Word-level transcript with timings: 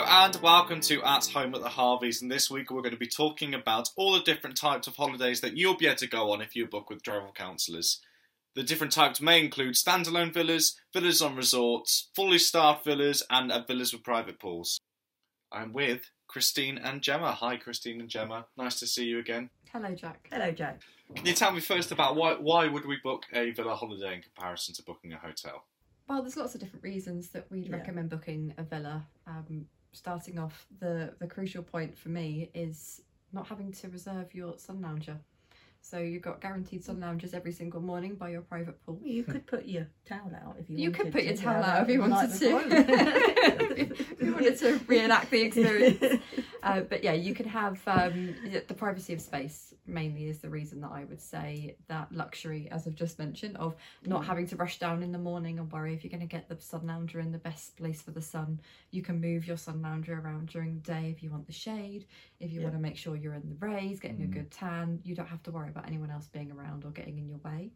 Hello 0.00 0.24
and 0.24 0.36
welcome 0.36 0.80
to 0.82 1.02
At 1.02 1.26
Home 1.30 1.56
at 1.56 1.60
the 1.60 1.70
Harveys. 1.70 2.22
And 2.22 2.30
this 2.30 2.48
week 2.48 2.70
we're 2.70 2.82
going 2.82 2.94
to 2.94 2.96
be 2.96 3.08
talking 3.08 3.52
about 3.52 3.90
all 3.96 4.12
the 4.12 4.20
different 4.20 4.56
types 4.56 4.86
of 4.86 4.94
holidays 4.94 5.40
that 5.40 5.56
you'll 5.56 5.76
be 5.76 5.86
able 5.86 5.96
to 5.96 6.06
go 6.06 6.30
on 6.30 6.40
if 6.40 6.54
you 6.54 6.68
book 6.68 6.88
with 6.88 7.02
travel 7.02 7.32
counsellors. 7.34 8.00
The 8.54 8.62
different 8.62 8.92
types 8.92 9.20
may 9.20 9.42
include 9.42 9.74
standalone 9.74 10.32
villas, 10.32 10.80
villas 10.94 11.20
on 11.20 11.34
resorts, 11.34 12.10
fully 12.14 12.38
staffed 12.38 12.84
villas, 12.84 13.24
and 13.28 13.50
uh, 13.50 13.64
villas 13.66 13.92
with 13.92 14.04
private 14.04 14.38
pools. 14.38 14.78
I'm 15.50 15.72
with 15.72 16.02
Christine 16.28 16.78
and 16.78 17.02
Gemma. 17.02 17.32
Hi, 17.32 17.56
Christine 17.56 18.00
and 18.00 18.08
Gemma. 18.08 18.46
Nice 18.56 18.78
to 18.78 18.86
see 18.86 19.06
you 19.06 19.18
again. 19.18 19.50
Hello, 19.72 19.92
Jack. 19.96 20.28
Hello, 20.30 20.52
Jack. 20.52 20.80
Can 21.16 21.26
you 21.26 21.34
tell 21.34 21.50
me 21.50 21.58
first 21.58 21.90
about 21.90 22.14
why 22.14 22.34
why 22.34 22.68
would 22.68 22.86
we 22.86 22.98
book 23.02 23.24
a 23.32 23.50
villa 23.50 23.74
holiday 23.74 24.14
in 24.14 24.22
comparison 24.22 24.76
to 24.76 24.82
booking 24.84 25.12
a 25.12 25.18
hotel? 25.18 25.64
Well, 26.08 26.22
there's 26.22 26.36
lots 26.36 26.54
of 26.54 26.60
different 26.60 26.84
reasons 26.84 27.30
that 27.30 27.50
we'd 27.50 27.66
Yeah. 27.66 27.76
recommend 27.78 28.10
booking 28.10 28.54
a 28.56 28.62
villa. 28.62 29.08
Um, 29.26 29.66
starting 29.92 30.38
off, 30.38 30.66
the 30.80 31.14
the 31.18 31.26
crucial 31.26 31.62
point 31.62 31.96
for 31.96 32.08
me 32.08 32.50
is 32.54 33.02
not 33.32 33.46
having 33.46 33.72
to 33.72 33.88
reserve 33.88 34.34
your 34.34 34.58
sun 34.58 34.80
lounger. 34.80 35.18
So 35.80 35.98
you've 35.98 36.22
got 36.22 36.40
guaranteed 36.40 36.84
sun 36.84 37.00
loungers 37.00 37.32
every 37.34 37.52
single 37.52 37.80
morning 37.80 38.14
by 38.14 38.30
your 38.30 38.42
private 38.42 38.84
pool. 38.84 38.98
You 39.02 39.22
could 39.22 39.46
put 39.54 39.66
your 39.66 39.86
towel 40.06 40.32
out 40.34 40.56
if 40.58 40.68
you. 40.68 40.76
You 40.76 40.90
wanted 40.90 41.02
could 41.04 41.12
put 41.12 41.24
your 41.24 41.36
to, 41.36 41.42
towel 41.42 41.62
out 41.62 41.82
if 41.84 41.88
you 41.88 42.00
wanted 42.00 42.38
to. 42.38 42.58
if 43.80 44.22
you 44.22 44.32
wanted 44.32 44.58
to 44.58 44.80
reenact 44.86 45.30
the 45.30 45.40
experience. 45.42 46.22
Uh, 46.62 46.80
but 46.80 47.04
yeah, 47.04 47.12
you 47.12 47.34
can 47.34 47.46
have 47.48 47.80
um, 47.86 48.34
the 48.66 48.74
privacy 48.74 49.12
of 49.12 49.20
space 49.20 49.74
mainly 49.86 50.28
is 50.28 50.38
the 50.38 50.48
reason 50.50 50.80
that 50.80 50.90
I 50.92 51.04
would 51.04 51.20
say 51.20 51.76
that 51.86 52.10
luxury, 52.12 52.68
as 52.70 52.86
I've 52.86 52.94
just 52.94 53.18
mentioned, 53.18 53.56
of 53.56 53.76
not 54.04 54.22
Mm. 54.22 54.26
having 54.26 54.46
to 54.48 54.56
rush 54.56 54.78
down 54.78 55.02
in 55.02 55.12
the 55.12 55.18
morning 55.18 55.58
and 55.58 55.70
worry 55.70 55.94
if 55.94 56.02
you're 56.02 56.10
going 56.10 56.20
to 56.20 56.26
get 56.26 56.48
the 56.48 56.60
sun 56.60 56.86
lounger 56.86 57.20
in 57.20 57.32
the 57.32 57.38
best 57.38 57.76
place 57.76 58.02
for 58.02 58.10
the 58.10 58.22
sun. 58.22 58.60
You 58.90 59.02
can 59.02 59.20
move 59.20 59.46
your 59.46 59.56
sun 59.56 59.80
lounger 59.82 60.18
around 60.18 60.48
during 60.48 60.74
the 60.74 60.80
day 60.80 61.10
if 61.10 61.22
you 61.22 61.30
want 61.30 61.46
the 61.46 61.52
shade, 61.52 62.06
if 62.40 62.52
you 62.52 62.58
Yeah. 62.60 62.64
want 62.64 62.76
to 62.76 62.82
make 62.82 62.96
sure 62.96 63.14
you're 63.16 63.34
in 63.34 63.48
the 63.48 63.66
rays, 63.66 64.00
getting 64.00 64.22
a 64.22 64.26
Mm. 64.26 64.32
good 64.32 64.50
tan. 64.50 65.00
You 65.04 65.14
don't 65.14 65.28
have 65.28 65.42
to 65.44 65.50
worry 65.52 65.68
about 65.68 65.86
anyone 65.86 66.10
else 66.10 66.26
being 66.26 66.50
around 66.50 66.84
or 66.84 66.90
getting 66.90 67.18
in 67.18 67.28
your 67.28 67.38
way 67.38 67.72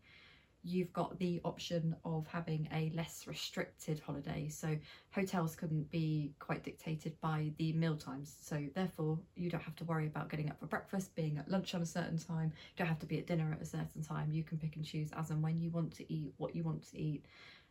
you've 0.65 0.93
got 0.93 1.19
the 1.19 1.41
option 1.45 1.97
of 2.05 2.27
having 2.27 2.69
a 2.73 2.93
less 2.95 3.27
restricted 3.27 3.99
holiday. 3.99 4.49
So 4.49 4.77
hotels 5.11 5.57
couldn't 5.57 5.91
be 5.91 6.35
quite 6.39 6.63
dictated 6.63 7.21
by 7.21 7.53
the 7.59 7.73
meal 7.73 7.97
times. 7.97 8.37
So 8.41 8.65
therefore, 8.75 9.19
you 9.35 9.51
don't 9.51 9.63
have 9.63 9.77
to 9.77 9.85
worry 9.85 10.07
about 10.07 10.31
getting 10.31 10.51
up 10.51 10.61
for 10.61 10.67
breakfast, 10.67 11.15
being 11.15 11.39
at 11.39 11.51
lunch 11.51 11.75
on 11.75 11.83
a 11.83 11.87
certain 11.87 12.19
time. 12.19 12.53
You 12.55 12.79
don't 12.79 12.87
have 12.87 13.01
to 13.01 13.07
be 13.07 13.19
at 13.19 13.27
dinner 13.27 13.53
at 13.53 13.61
a 13.61 13.67
certain 13.67 14.03
time. 14.03 14.31
You 14.31 14.45
can 14.45 14.59
pick 14.59 14.77
and 14.77 14.85
choose 14.85 15.11
as 15.13 15.31
and 15.31 15.43
when 15.43 15.61
you 15.61 15.71
want 15.71 15.93
to 15.97 16.13
eat 16.13 16.33
what 16.37 16.55
you 16.55 16.63
want 16.63 16.89
to 16.91 16.99
eat. 17.01 17.25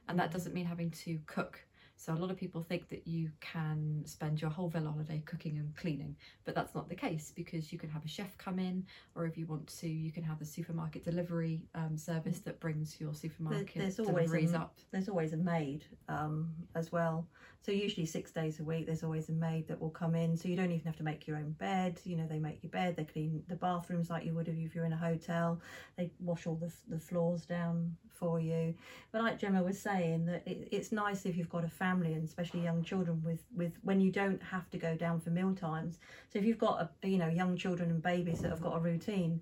And 0.09 0.19
that 0.19 0.29
mm. 0.29 0.33
doesn't 0.33 0.53
mean 0.53 0.65
having 0.65 0.91
to 0.91 1.19
cook. 1.25 1.63
So 2.01 2.11
a 2.11 2.15
lot 2.15 2.31
of 2.31 2.37
people 2.37 2.63
think 2.63 2.89
that 2.89 3.05
you 3.05 3.29
can 3.41 4.01
spend 4.05 4.41
your 4.41 4.49
whole 4.49 4.69
villa 4.69 4.89
holiday 4.89 5.21
cooking 5.27 5.59
and 5.59 5.75
cleaning, 5.75 6.15
but 6.45 6.55
that's 6.55 6.73
not 6.73 6.89
the 6.89 6.95
case 6.95 7.31
because 7.35 7.71
you 7.71 7.77
can 7.77 7.91
have 7.91 8.03
a 8.03 8.07
chef 8.07 8.35
come 8.39 8.57
in, 8.57 8.87
or 9.13 9.27
if 9.27 9.37
you 9.37 9.45
want 9.45 9.67
to, 9.81 9.87
you 9.87 10.11
can 10.11 10.23
have 10.23 10.39
the 10.39 10.45
supermarket 10.45 11.05
delivery 11.05 11.61
um, 11.75 11.95
service 11.95 12.39
that 12.39 12.59
brings 12.59 12.99
your 12.99 13.13
supermarket 13.13 13.75
there's 13.75 13.99
always 13.99 14.31
deliveries 14.31 14.53
a- 14.53 14.57
up. 14.57 14.79
There's 14.89 15.09
always 15.09 15.33
a 15.33 15.37
maid 15.37 15.85
um, 16.09 16.49
as 16.73 16.91
well. 16.91 17.27
So 17.61 17.71
usually 17.71 18.07
six 18.07 18.31
days 18.31 18.59
a 18.59 18.63
week, 18.63 18.87
there's 18.87 19.03
always 19.03 19.29
a 19.29 19.33
maid 19.33 19.67
that 19.67 19.79
will 19.79 19.91
come 19.91 20.15
in. 20.15 20.35
So 20.35 20.47
you 20.47 20.55
don't 20.55 20.71
even 20.71 20.85
have 20.85 20.97
to 20.97 21.03
make 21.03 21.27
your 21.27 21.37
own 21.37 21.51
bed. 21.51 22.01
You 22.03 22.17
know, 22.17 22.25
they 22.25 22.39
make 22.39 22.63
your 22.63 22.71
bed. 22.71 22.95
They 22.95 23.03
clean 23.03 23.43
the 23.47 23.55
bathrooms 23.55 24.09
like 24.09 24.25
you 24.25 24.33
would 24.33 24.47
if 24.47 24.73
you're 24.73 24.85
in 24.85 24.93
a 24.93 24.97
hotel. 24.97 25.61
They 25.97 26.09
wash 26.19 26.47
all 26.47 26.55
the 26.55 26.73
the 26.87 26.99
floors 26.99 27.45
down 27.45 27.95
for 28.21 28.39
you. 28.39 28.75
But 29.11 29.23
like 29.23 29.39
Gemma 29.39 29.61
was 29.63 29.77
saying, 29.77 30.27
that 30.27 30.43
it, 30.45 30.69
it's 30.71 30.91
nice 30.91 31.25
if 31.25 31.35
you've 31.35 31.49
got 31.49 31.65
a 31.65 31.69
family 31.69 32.13
and 32.13 32.23
especially 32.23 32.61
young 32.61 32.83
children 32.83 33.21
with 33.25 33.43
with 33.53 33.73
when 33.81 33.99
you 33.99 34.11
don't 34.11 34.41
have 34.41 34.69
to 34.69 34.77
go 34.77 34.95
down 34.95 35.19
for 35.19 35.31
meal 35.31 35.53
times. 35.53 35.99
So 36.29 36.39
if 36.39 36.45
you've 36.45 36.59
got 36.59 36.79
a 36.81 37.07
you 37.07 37.17
know 37.17 37.27
young 37.27 37.57
children 37.57 37.89
and 37.89 38.01
babies 38.01 38.39
that 38.39 38.51
have 38.51 38.61
got 38.61 38.77
a 38.77 38.79
routine, 38.79 39.41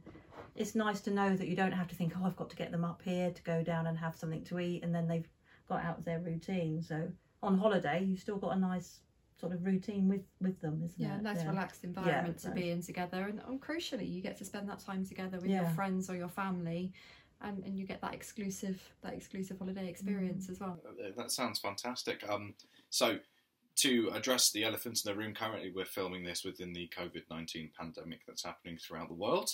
it's 0.56 0.74
nice 0.74 1.02
to 1.02 1.12
know 1.12 1.36
that 1.36 1.48
you 1.48 1.56
don't 1.56 1.74
have 1.74 1.90
to 1.90 1.96
think, 1.96 2.14
oh, 2.20 2.26
I've 2.26 2.38
got 2.38 2.50
to 2.50 2.56
get 2.56 2.72
them 2.72 2.86
up 2.86 3.02
here 3.04 3.30
to 3.30 3.44
go 3.44 3.62
down 3.62 3.86
and 3.86 3.98
have 3.98 4.16
something 4.16 4.44
to 4.46 4.60
eat, 4.60 4.84
and 4.84 4.96
then 4.96 5.08
they've 5.08 5.30
got 5.68 5.84
out 5.84 6.00
of 6.00 6.06
their 6.06 6.20
routine. 6.20 6.82
So 6.82 7.12
on 7.44 7.58
holiday, 7.58 8.04
you've 8.04 8.22
still 8.22 8.38
got 8.38 8.56
a 8.56 8.60
nice 8.60 9.02
sort 9.40 9.54
of 9.54 9.66
routine 9.66 10.08
with 10.08 10.24
with 10.42 10.60
them, 10.62 10.82
isn't 10.86 11.02
it? 11.02 11.08
Yeah, 11.08 11.18
it? 11.18 11.24
nice 11.24 11.46
relaxed 11.46 11.84
environment 11.84 12.40
to 12.40 12.48
nice. 12.48 12.56
be 12.56 12.70
in 12.70 12.82
together, 12.82 13.28
and, 13.28 13.42
and 13.46 13.62
crucially, 13.62 14.10
you 14.10 14.22
get 14.22 14.38
to 14.38 14.46
spend 14.46 14.70
that 14.70 14.80
time 14.80 15.06
together 15.06 15.38
with 15.38 15.50
your 15.50 15.70
friends 15.70 16.10
or 16.10 16.16
your 16.16 16.30
family, 16.30 16.94
and, 17.42 17.64
and 17.64 17.78
you 17.78 17.86
get 17.86 18.02
that 18.02 18.14
exclusive 18.14 18.82
that 19.02 19.14
exclusive 19.14 19.58
holiday 19.60 19.88
experience 19.88 20.48
Mm. 20.48 20.52
as 20.52 20.60
well. 20.60 20.80
Uh, 20.88 21.12
That 21.16 21.32
sounds 21.32 21.60
fantastic. 21.60 22.28
Um, 22.30 22.54
so, 22.90 23.20
to 23.78 24.10
address 24.14 24.52
the 24.52 24.66
elephant 24.66 25.02
in 25.06 25.10
the 25.12 25.18
room, 25.18 25.34
currently 25.34 25.72
we're 25.74 25.86
filming 25.86 26.24
this 26.26 26.44
within 26.44 26.74
the 26.74 26.90
COVID 26.98 27.24
19 27.30 27.72
pandemic 27.80 28.20
that's 28.28 28.44
happening 28.44 28.78
throughout 28.78 29.08
the 29.08 29.14
world. 29.14 29.52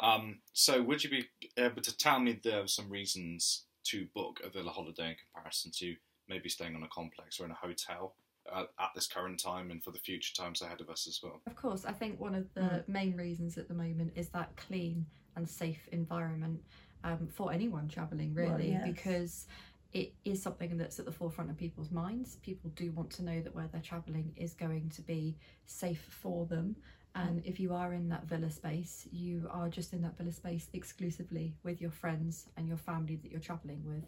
Um, 0.00 0.38
so, 0.52 0.82
would 0.82 1.04
you 1.04 1.10
be 1.10 1.28
able 1.56 1.82
to 1.82 1.96
tell 1.96 2.18
me 2.20 2.40
the, 2.42 2.62
some 2.66 2.88
reasons 2.90 3.64
to 3.84 4.06
book 4.14 4.40
a 4.44 4.48
villa 4.50 4.70
holiday 4.70 5.10
in 5.10 5.16
comparison 5.32 5.70
to 5.76 5.94
maybe 6.28 6.48
staying 6.48 6.74
on 6.74 6.82
a 6.82 6.88
complex 6.88 7.38
or 7.38 7.44
in 7.44 7.52
a 7.52 7.54
hotel 7.54 8.16
uh, 8.52 8.64
at 8.80 8.90
this 8.94 9.06
current 9.06 9.38
time 9.40 9.70
and 9.70 9.82
for 9.84 9.90
the 9.92 9.98
future 9.98 10.34
times 10.34 10.60
ahead 10.62 10.80
of 10.80 10.88
us 10.90 11.06
as 11.06 11.20
well? 11.22 11.40
Of 11.46 11.54
course, 11.54 11.84
I 11.84 11.92
think 11.92 12.18
one 12.18 12.34
of 12.34 12.52
the 12.54 12.60
Mm. 12.60 12.88
main 12.88 13.16
reasons 13.16 13.58
at 13.58 13.68
the 13.68 13.74
moment 13.74 14.12
is 14.16 14.28
that 14.30 14.56
clean 14.56 15.06
and 15.36 15.48
safe 15.48 15.86
environment 15.92 16.60
um, 17.04 17.28
for 17.32 17.52
anyone 17.52 17.88
travelling, 17.88 18.34
really, 18.34 18.50
Well, 18.50 18.60
yes. 18.60 18.82
because 18.84 19.46
it 19.92 20.12
is 20.24 20.42
something 20.42 20.76
that's 20.76 20.98
at 20.98 21.04
the 21.04 21.12
forefront 21.12 21.50
of 21.50 21.56
people's 21.56 21.90
minds. 21.90 22.36
People 22.42 22.70
do 22.74 22.90
want 22.92 23.10
to 23.10 23.24
know 23.24 23.40
that 23.40 23.54
where 23.54 23.68
they're 23.72 23.80
travelling 23.80 24.32
is 24.36 24.52
going 24.52 24.90
to 24.90 25.02
be 25.02 25.36
safe 25.64 26.04
for 26.10 26.46
them. 26.46 26.76
And 27.14 27.40
if 27.46 27.58
you 27.58 27.72
are 27.72 27.94
in 27.94 28.10
that 28.10 28.24
villa 28.28 28.50
space, 28.50 29.08
you 29.10 29.48
are 29.50 29.70
just 29.70 29.94
in 29.94 30.02
that 30.02 30.18
villa 30.18 30.32
space 30.32 30.68
exclusively 30.74 31.54
with 31.62 31.80
your 31.80 31.90
friends 31.90 32.46
and 32.58 32.68
your 32.68 32.76
family 32.76 33.16
that 33.16 33.30
you're 33.30 33.40
travelling 33.40 33.82
with. 33.86 34.04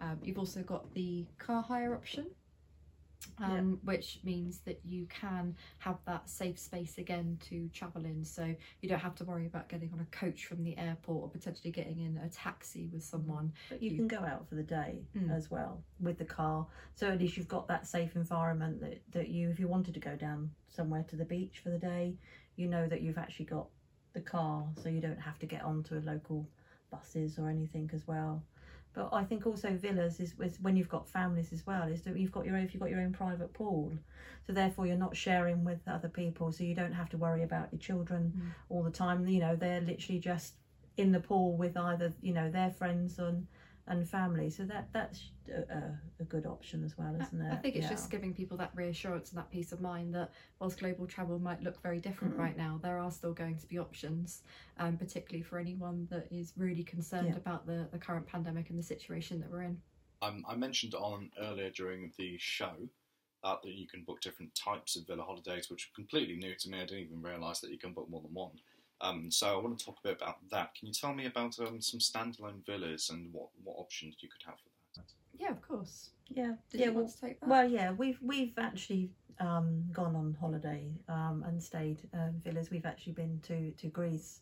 Um, 0.00 0.18
you've 0.22 0.38
also 0.38 0.62
got 0.62 0.94
the 0.94 1.26
car 1.38 1.60
hire 1.60 1.92
option, 1.92 2.26
um, 3.38 3.78
which 3.84 4.20
means 4.24 4.58
that 4.60 4.80
you 4.84 5.06
can 5.06 5.54
have 5.78 5.98
that 6.06 6.28
safe 6.28 6.58
space 6.58 6.98
again 6.98 7.38
to 7.48 7.68
travel 7.68 8.04
in. 8.04 8.24
So 8.24 8.54
you 8.80 8.88
don't 8.88 8.98
have 8.98 9.14
to 9.16 9.24
worry 9.24 9.46
about 9.46 9.68
getting 9.68 9.92
on 9.92 10.00
a 10.00 10.16
coach 10.16 10.46
from 10.46 10.62
the 10.64 10.76
airport 10.78 11.24
or 11.24 11.28
potentially 11.28 11.70
getting 11.70 12.00
in 12.00 12.18
a 12.24 12.28
taxi 12.28 12.88
with 12.92 13.04
someone. 13.04 13.52
But 13.68 13.82
you 13.82 13.90
you- 13.90 13.96
can 13.96 14.08
go 14.08 14.24
out 14.24 14.48
for 14.48 14.54
the 14.54 14.62
day 14.62 15.04
Mm. 15.14 15.30
as 15.30 15.50
well 15.50 15.82
with 16.00 16.18
the 16.18 16.24
car. 16.24 16.66
So 16.94 17.10
at 17.10 17.18
least 17.20 17.36
you've 17.36 17.48
got 17.48 17.68
that 17.68 17.86
safe 17.86 18.16
environment 18.16 18.80
that, 18.80 19.00
that 19.12 19.28
you, 19.28 19.50
if 19.50 19.60
you 19.60 19.68
wanted 19.68 19.94
to 19.94 20.00
go 20.00 20.16
down 20.16 20.50
somewhere 20.68 21.02
to 21.04 21.16
the 21.16 21.24
beach 21.24 21.58
for 21.60 21.70
the 21.70 21.78
day, 21.78 22.16
you 22.56 22.68
know 22.68 22.86
that 22.88 23.02
you've 23.02 23.18
actually 23.18 23.46
got 23.46 23.68
the 24.14 24.20
car, 24.22 24.66
so 24.82 24.88
you 24.88 25.00
don't 25.00 25.20
have 25.20 25.38
to 25.40 25.46
get 25.46 25.62
onto 25.62 26.00
local 26.00 26.48
buses 26.90 27.38
or 27.38 27.50
anything 27.50 27.90
as 27.92 28.06
well. 28.06 28.42
But 28.96 29.10
I 29.12 29.24
think 29.24 29.46
also 29.46 29.72
villas 29.72 30.20
is, 30.20 30.32
is 30.40 30.58
when 30.62 30.74
you've 30.74 30.88
got 30.88 31.06
families 31.06 31.52
as 31.52 31.66
well. 31.66 31.86
Is 31.86 32.00
that 32.02 32.18
you've 32.18 32.32
got 32.32 32.46
your 32.46 32.56
own, 32.56 32.64
if 32.64 32.72
you've 32.72 32.80
got 32.80 32.88
your 32.88 33.02
own 33.02 33.12
private 33.12 33.52
pool, 33.52 33.92
so 34.46 34.54
therefore 34.54 34.86
you're 34.86 34.96
not 34.96 35.14
sharing 35.14 35.64
with 35.64 35.80
other 35.86 36.08
people, 36.08 36.50
so 36.50 36.64
you 36.64 36.74
don't 36.74 36.94
have 36.94 37.10
to 37.10 37.18
worry 37.18 37.42
about 37.42 37.68
your 37.70 37.78
children 37.78 38.32
Mm. 38.34 38.50
all 38.70 38.82
the 38.82 38.90
time. 38.90 39.28
You 39.28 39.40
know, 39.40 39.54
they're 39.54 39.82
literally 39.82 40.18
just 40.18 40.54
in 40.96 41.12
the 41.12 41.20
pool 41.20 41.58
with 41.58 41.76
either 41.76 42.14
you 42.22 42.32
know 42.32 42.50
their 42.50 42.70
friends 42.70 43.18
and 43.18 43.46
and 43.88 44.08
family. 44.08 44.50
So 44.50 44.64
that 44.64 44.88
that's 44.92 45.30
a, 45.48 45.60
a, 45.72 45.98
a 46.20 46.24
good 46.24 46.46
option 46.46 46.84
as 46.84 46.98
well, 46.98 47.14
isn't 47.20 47.40
it? 47.40 47.52
I 47.52 47.56
think 47.56 47.76
it's 47.76 47.84
Yeah. 47.84 47.90
just 47.90 48.10
giving 48.10 48.34
people 48.34 48.56
that 48.58 48.72
reassurance 48.74 49.30
and 49.30 49.38
that 49.38 49.50
peace 49.50 49.72
of 49.72 49.80
mind 49.80 50.14
that 50.14 50.32
whilst 50.58 50.78
global 50.78 51.06
travel 51.06 51.38
might 51.38 51.62
look 51.62 51.80
very 51.82 52.00
different 52.00 52.34
Mm. 52.34 52.38
right 52.40 52.56
now, 52.56 52.80
there 52.82 52.98
are 52.98 53.10
still 53.10 53.32
going 53.32 53.58
to 53.58 53.66
be 53.66 53.78
options, 53.78 54.42
um, 54.78 54.96
particularly 54.96 55.42
for 55.42 55.58
anyone 55.58 56.06
that 56.10 56.26
is 56.30 56.52
really 56.56 56.82
concerned 56.84 57.28
Yeah. 57.28 57.36
about 57.36 57.66
the, 57.66 57.88
the 57.92 57.98
current 57.98 58.26
pandemic 58.26 58.70
and 58.70 58.78
the 58.78 58.82
situation 58.82 59.40
that 59.40 59.50
we're 59.50 59.62
in. 59.62 59.80
Um, 60.22 60.44
I 60.48 60.56
mentioned 60.56 60.94
on 60.94 61.30
earlier 61.38 61.70
during 61.70 62.12
the 62.18 62.36
show 62.38 62.74
uh, 63.44 63.56
that 63.62 63.74
you 63.74 63.86
can 63.86 64.02
book 64.02 64.20
different 64.20 64.52
types 64.54 64.96
of 64.96 65.06
villa 65.06 65.22
holidays, 65.22 65.70
which 65.70 65.86
are 65.86 65.94
completely 65.94 66.36
new 66.36 66.54
to 66.56 66.68
me. 66.70 66.78
I 66.78 66.86
didn't 66.86 67.04
even 67.04 67.22
realise 67.22 67.60
that 67.60 67.70
you 67.70 67.78
can 67.78 67.92
book 67.92 68.08
more 68.10 68.22
than 68.22 68.34
one. 68.34 68.58
Um, 69.00 69.30
so 69.30 69.58
I 69.58 69.62
want 69.62 69.78
to 69.78 69.84
talk 69.84 69.98
a 70.04 70.08
bit 70.08 70.16
about 70.20 70.36
that. 70.50 70.74
Can 70.74 70.88
you 70.88 70.92
tell 70.92 71.14
me 71.14 71.26
about 71.26 71.58
um, 71.60 71.80
some 71.80 72.00
standalone 72.00 72.64
villas 72.64 73.10
and 73.10 73.32
what, 73.32 73.48
what 73.62 73.74
options 73.78 74.16
you 74.20 74.28
could 74.28 74.42
have 74.46 74.58
for 74.58 74.70
that? 74.96 75.06
Yeah, 75.38 75.50
of 75.50 75.60
course. 75.60 76.10
yeah, 76.28 76.54
Did 76.70 76.80
yeah. 76.80 76.86
you 76.86 76.92
Well, 76.92 77.04
want 77.04 77.14
to 77.14 77.20
take 77.20 77.40
that? 77.40 77.48
well, 77.48 77.68
yeah. 77.68 77.92
We've 77.92 78.18
we've 78.22 78.54
actually 78.58 79.10
um, 79.38 79.84
gone 79.92 80.16
on 80.16 80.36
holiday 80.40 80.90
um, 81.08 81.44
and 81.46 81.62
stayed 81.62 82.08
um, 82.14 82.40
villas. 82.44 82.70
We've 82.70 82.86
actually 82.86 83.12
been 83.12 83.40
to 83.44 83.70
to 83.72 83.88
Greece. 83.88 84.40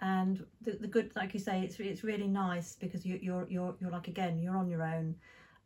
And 0.00 0.44
the, 0.60 0.72
the 0.72 0.88
good, 0.88 1.12
like 1.14 1.34
you 1.34 1.40
say, 1.40 1.62
it's 1.62 1.78
it's 1.78 2.02
really 2.02 2.26
nice 2.26 2.74
because 2.74 3.06
you, 3.06 3.18
you're 3.22 3.46
you're 3.48 3.76
you're 3.80 3.90
like 3.90 4.08
again, 4.08 4.38
you're 4.40 4.56
on 4.56 4.68
your 4.68 4.82
own 4.82 5.14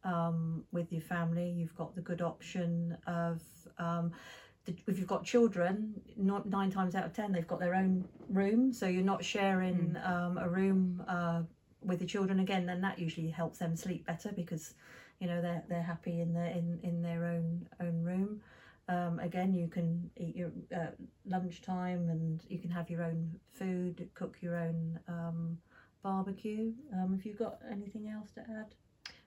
um, 0.05 0.65
with 0.71 0.93
your 0.93 1.01
family. 1.01 1.49
You've 1.49 1.75
got 1.75 1.95
the 1.95 2.03
good 2.03 2.21
option 2.21 2.97
of 3.07 3.41
um, 3.79 4.13
the, 4.13 4.48
if 4.69 4.99
you've 4.99 5.07
got 5.07 5.25
children, 5.25 6.01
not 6.17 6.47
nine 6.47 6.71
times 6.71 6.95
out 6.95 7.05
of 7.05 7.13
ten 7.13 7.33
they've 7.33 7.47
got 7.47 7.61
their 7.61 7.75
own 7.75 8.07
room, 8.29 8.73
so 8.73 8.87
you're 8.87 9.03
not 9.03 9.25
sharing 9.25 9.97
um, 10.05 10.39
a 10.39 10.49
room 10.49 11.03
uh, 11.09 11.43
with 11.83 11.99
the 11.99 12.07
children 12.07 12.41
again. 12.41 12.67
Then 12.67 12.81
that 12.83 12.99
usually 12.99 13.31
helps 13.31 13.59
them 13.59 13.77
sleep 13.77 14.07
better 14.07 14.33
because 14.35 14.75
you 15.21 15.27
know 15.27 15.41
they're 15.41 15.65
they're 15.69 15.83
happy 15.83 16.21
in 16.21 16.35
their 16.35 16.51
in 16.51 16.79
in 16.83 17.03
their 17.03 17.25
own 17.25 17.69
own 17.81 18.03
room. 18.03 18.41
Um, 18.89 19.19
again, 19.19 19.53
you 19.53 19.69
can 19.69 20.11
eat 20.17 20.35
your 20.35 20.51
uh, 20.75 20.93
lunchtime 21.27 22.09
and 22.09 22.43
you 22.49 22.59
can 22.59 22.71
have 22.71 22.89
your 22.89 23.03
own 23.03 23.39
food, 23.53 24.09
cook 24.15 24.39
your 24.41 24.57
own 24.57 24.99
um, 25.09 25.59
barbecue. 26.03 26.73
Um, 26.95 27.13
have 27.13 27.27
you 27.27 27.35
got 27.35 27.59
anything 27.71 28.09
else 28.09 28.31
to 28.33 28.41
add? 28.41 28.75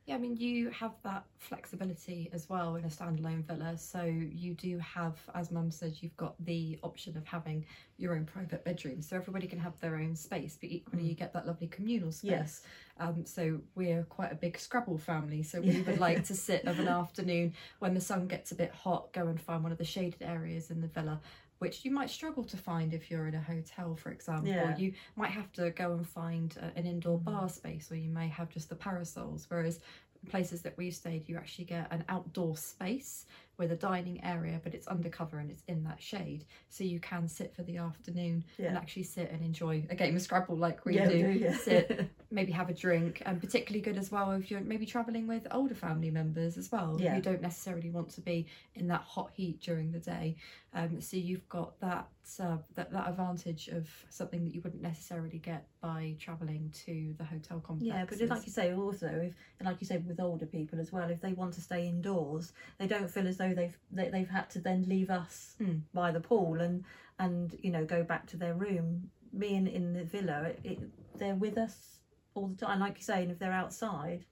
Yeah, 0.07 0.15
I 0.15 0.17
mean, 0.17 0.35
you 0.35 0.71
have 0.71 0.93
that 1.03 1.25
flexibility 1.37 2.27
as 2.33 2.49
well 2.49 2.75
in 2.75 2.83
a 2.85 2.87
standalone 2.87 3.45
villa. 3.45 3.77
So 3.77 4.01
you 4.03 4.55
do 4.55 4.79
have, 4.79 5.19
as 5.35 5.51
Mum 5.51 5.69
said, 5.69 5.93
you've 6.01 6.17
got 6.17 6.33
the 6.43 6.79
option 6.81 7.15
of 7.15 7.25
having 7.27 7.65
your 7.97 8.15
own 8.15 8.25
private 8.25 8.65
bedroom. 8.65 9.03
So 9.03 9.15
everybody 9.15 9.45
can 9.45 9.59
have 9.59 9.79
their 9.79 9.95
own 9.97 10.15
space, 10.15 10.57
but 10.59 10.71
equally 10.71 11.03
Mm. 11.03 11.09
you 11.09 11.13
get 11.13 11.33
that 11.33 11.45
lovely 11.45 11.67
communal 11.67 12.11
space. 12.11 12.31
Yes. 12.31 12.61
Um, 12.99 13.25
so 13.27 13.61
we're 13.75 14.03
quite 14.05 14.31
a 14.31 14.35
big 14.35 14.57
Scrabble 14.57 14.97
family. 14.97 15.43
So 15.43 15.61
we 15.61 15.81
would 15.81 15.99
like 16.09 16.25
to 16.25 16.35
sit 16.35 16.65
of 16.65 16.79
an 16.79 16.87
afternoon 16.87 17.53
when 17.77 17.93
the 17.93 18.01
sun 18.01 18.27
gets 18.27 18.51
a 18.51 18.55
bit 18.55 18.71
hot, 18.71 19.13
go 19.13 19.27
and 19.27 19.39
find 19.39 19.61
one 19.61 19.71
of 19.71 19.77
the 19.77 19.85
shaded 19.85 20.23
areas 20.23 20.71
in 20.71 20.81
the 20.81 20.87
villa. 20.87 21.21
Which 21.61 21.85
you 21.85 21.91
might 21.91 22.09
struggle 22.09 22.43
to 22.45 22.57
find 22.57 22.91
if 22.91 23.11
you're 23.11 23.27
in 23.27 23.35
a 23.35 23.39
hotel, 23.39 23.95
for 23.95 24.09
example. 24.09 24.47
Yeah. 24.49 24.75
You 24.75 24.93
might 25.15 25.29
have 25.29 25.51
to 25.53 25.69
go 25.69 25.93
and 25.93 26.07
find 26.09 26.57
a, 26.57 26.75
an 26.75 26.87
indoor 26.87 27.19
Mhm. 27.19 27.23
bar 27.25 27.49
space, 27.49 27.91
or 27.91 27.97
you 27.97 28.09
may 28.09 28.27
have 28.29 28.49
just 28.49 28.67
the 28.67 28.75
parasols. 28.75 29.45
Whereas 29.47 29.79
places 30.27 30.63
that 30.63 30.75
we've 30.75 30.95
stayed, 30.95 31.29
you 31.29 31.37
actually 31.37 31.65
get 31.65 31.87
an 31.91 32.03
outdoor 32.09 32.57
space 32.57 33.27
with 33.57 33.71
a 33.71 33.75
dining 33.75 34.23
area, 34.23 34.59
but 34.63 34.73
it's 34.73 34.87
undercover 34.87 35.39
and 35.39 35.51
it's 35.51 35.63
in 35.67 35.83
that 35.83 36.01
shade. 36.01 36.45
So 36.69 36.83
you 36.83 36.99
can 36.99 37.27
sit 37.27 37.55
for 37.55 37.63
the 37.63 37.77
afternoon 37.77 38.43
and 38.57 38.75
actually 38.75 39.03
sit 39.03 39.29
and 39.31 39.43
enjoy 39.43 39.85
a 39.89 39.95
game 39.95 40.15
of 40.15 40.21
Scrabble 40.21 40.57
like 40.57 40.83
we 40.85 40.95
yeah, 40.95 41.07
do. 41.07 41.15
we 41.15 41.21
do, 41.21 41.39
yeah. 41.39 41.55
Sit, 41.55 42.09
maybe 42.31 42.51
have 42.51 42.69
a 42.69 42.73
drink, 42.73 43.21
and 43.25 43.39
particularly 43.39 43.81
good 43.81 43.97
as 43.97 44.11
well 44.11 44.31
if 44.31 44.49
you're 44.49 44.61
maybe 44.61 44.85
travelling 44.85 45.27
with 45.27 45.45
older 45.51 45.75
family 45.75 46.09
members 46.09 46.57
as 46.57 46.71
well. 46.71 46.97
Yeah. 46.99 47.15
You 47.15 47.21
don't 47.21 47.41
necessarily 47.41 47.89
want 47.89 48.09
to 48.11 48.21
be 48.21 48.47
in 48.75 48.87
that 48.87 49.01
hot 49.01 49.31
heat 49.33 49.61
during 49.61 49.91
the 49.91 49.99
day. 49.99 50.35
Um, 50.73 51.01
so 51.01 51.17
you've 51.17 51.47
got 51.49 51.77
that, 51.81 52.07
uh, 52.39 52.57
that 52.75 52.91
that 52.91 53.09
advantage 53.09 53.67
of 53.67 53.89
something 54.09 54.45
that 54.45 54.55
you 54.55 54.61
wouldn't 54.61 54.81
necessarily 54.81 55.37
get 55.37 55.65
by 55.81 56.15
travelling 56.17 56.71
to 56.85 57.13
the 57.17 57.25
hotel 57.25 57.59
complex. 57.59 57.93
Yeah, 57.93 58.05
but 58.05 58.29
like 58.29 58.45
you 58.45 58.53
say, 58.53 58.73
also, 58.73 59.07
if 59.07 59.33
and 59.59 59.67
like 59.67 59.81
you 59.81 59.87
say 59.87 59.97
with 59.97 60.19
older 60.19 60.45
people 60.45 60.79
as 60.79 60.93
well, 60.93 61.09
if 61.09 61.19
they 61.19 61.33
want 61.33 61.53
to 61.55 61.61
stay 61.61 61.87
indoors, 61.87 62.53
they 62.77 62.87
don't 62.87 63.09
feel 63.11 63.27
as 63.27 63.35
though 63.35 63.50
they've 63.53 63.77
they, 63.91 64.09
they've 64.09 64.29
had 64.29 64.49
to 64.51 64.59
then 64.59 64.85
leave 64.87 65.09
us 65.09 65.55
Mm. 65.59 65.81
by 65.93 66.11
the 66.11 66.19
pool 66.19 66.59
and 66.61 66.83
and 67.19 67.57
you 67.61 67.71
know 67.71 67.85
go 67.85 68.03
back 68.03 68.27
to 68.27 68.37
their 68.37 68.53
room. 68.53 69.09
Being 69.37 69.65
in 69.67 69.93
the 69.93 70.03
villa, 70.03 70.43
it, 70.49 70.59
it, 70.65 70.79
they're 71.17 71.35
with 71.35 71.57
us 71.57 72.01
all 72.33 72.47
the 72.47 72.65
time. 72.65 72.79
Like 72.81 72.97
you 72.97 73.03
say, 73.03 73.21
and 73.23 73.31
if 73.31 73.39
they're 73.39 73.53
outside, 73.53 74.25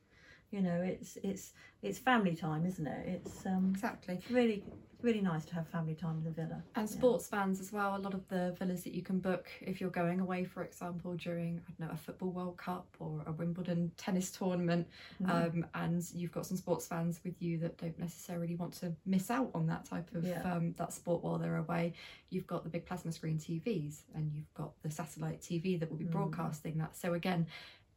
you 0.52 0.62
know, 0.62 0.82
it's 0.82 1.18
it's 1.24 1.54
it's 1.82 1.98
family 2.00 2.36
time, 2.36 2.66
isn't 2.66 2.86
it? 2.88 3.08
It's 3.08 3.46
um 3.46 3.70
exactly. 3.74 4.16
it's 4.16 4.30
really 4.30 4.64
really 5.02 5.22
nice 5.22 5.46
to 5.46 5.54
have 5.56 5.68
family 5.68 5.96
time 5.96 6.18
in 6.18 6.24
the 6.26 6.32
villa. 6.32 6.62
And 6.76 6.90
Yeah. 6.90 6.96
sports 6.98 7.28
fans 7.28 7.60
as 7.62 7.72
well. 7.72 7.96
A 7.96 7.98
lot 8.00 8.14
of 8.14 8.28
the 8.28 8.54
villas 8.60 8.84
that 8.84 8.94
you 8.94 9.02
can 9.02 9.20
book 9.20 9.48
if 9.62 9.80
you're 9.80 9.90
going 9.90 10.20
away, 10.20 10.44
for 10.44 10.64
example, 10.64 11.16
during 11.16 11.60
I 11.60 11.72
don't 11.72 11.88
know 11.88 11.94
a 11.94 11.98
football 11.98 12.32
World 12.32 12.58
Cup 12.58 12.86
or 13.00 13.24
a 13.26 13.32
Wimbledon 13.32 13.92
tennis 13.98 14.30
tournament, 14.32 14.88
Mhm. 15.22 15.30
um, 15.30 15.66
and 15.74 16.12
you've 16.14 16.32
got 16.34 16.46
some 16.46 16.58
sports 16.58 16.86
fans 16.88 17.22
with 17.24 17.42
you 17.42 17.58
that 17.60 17.78
don't 17.78 17.98
necessarily 17.98 18.56
want 18.56 18.74
to 18.76 18.94
miss 19.06 19.32
out 19.32 19.52
on 19.56 19.68
that 19.68 19.86
type 19.86 20.14
of 20.14 20.26
Yeah. 20.26 20.42
um, 20.54 20.74
that 20.74 20.92
sport 20.92 21.24
while 21.24 21.38
they're 21.38 21.58
away. 21.58 21.94
You've 22.30 22.48
got 22.48 22.64
the 22.64 22.70
big 22.70 22.86
plasma 22.86 23.12
screen 23.14 23.38
TVs, 23.38 24.04
and 24.14 24.32
you've 24.34 24.54
got 24.54 24.80
the 24.82 24.92
satellite 24.92 25.42
TV 25.42 25.78
that 25.78 25.90
will 25.90 25.98
be 25.98 26.06
Mm. 26.06 26.12
broadcasting 26.12 26.78
that. 26.80 26.96
So 26.96 27.14
again. 27.14 27.48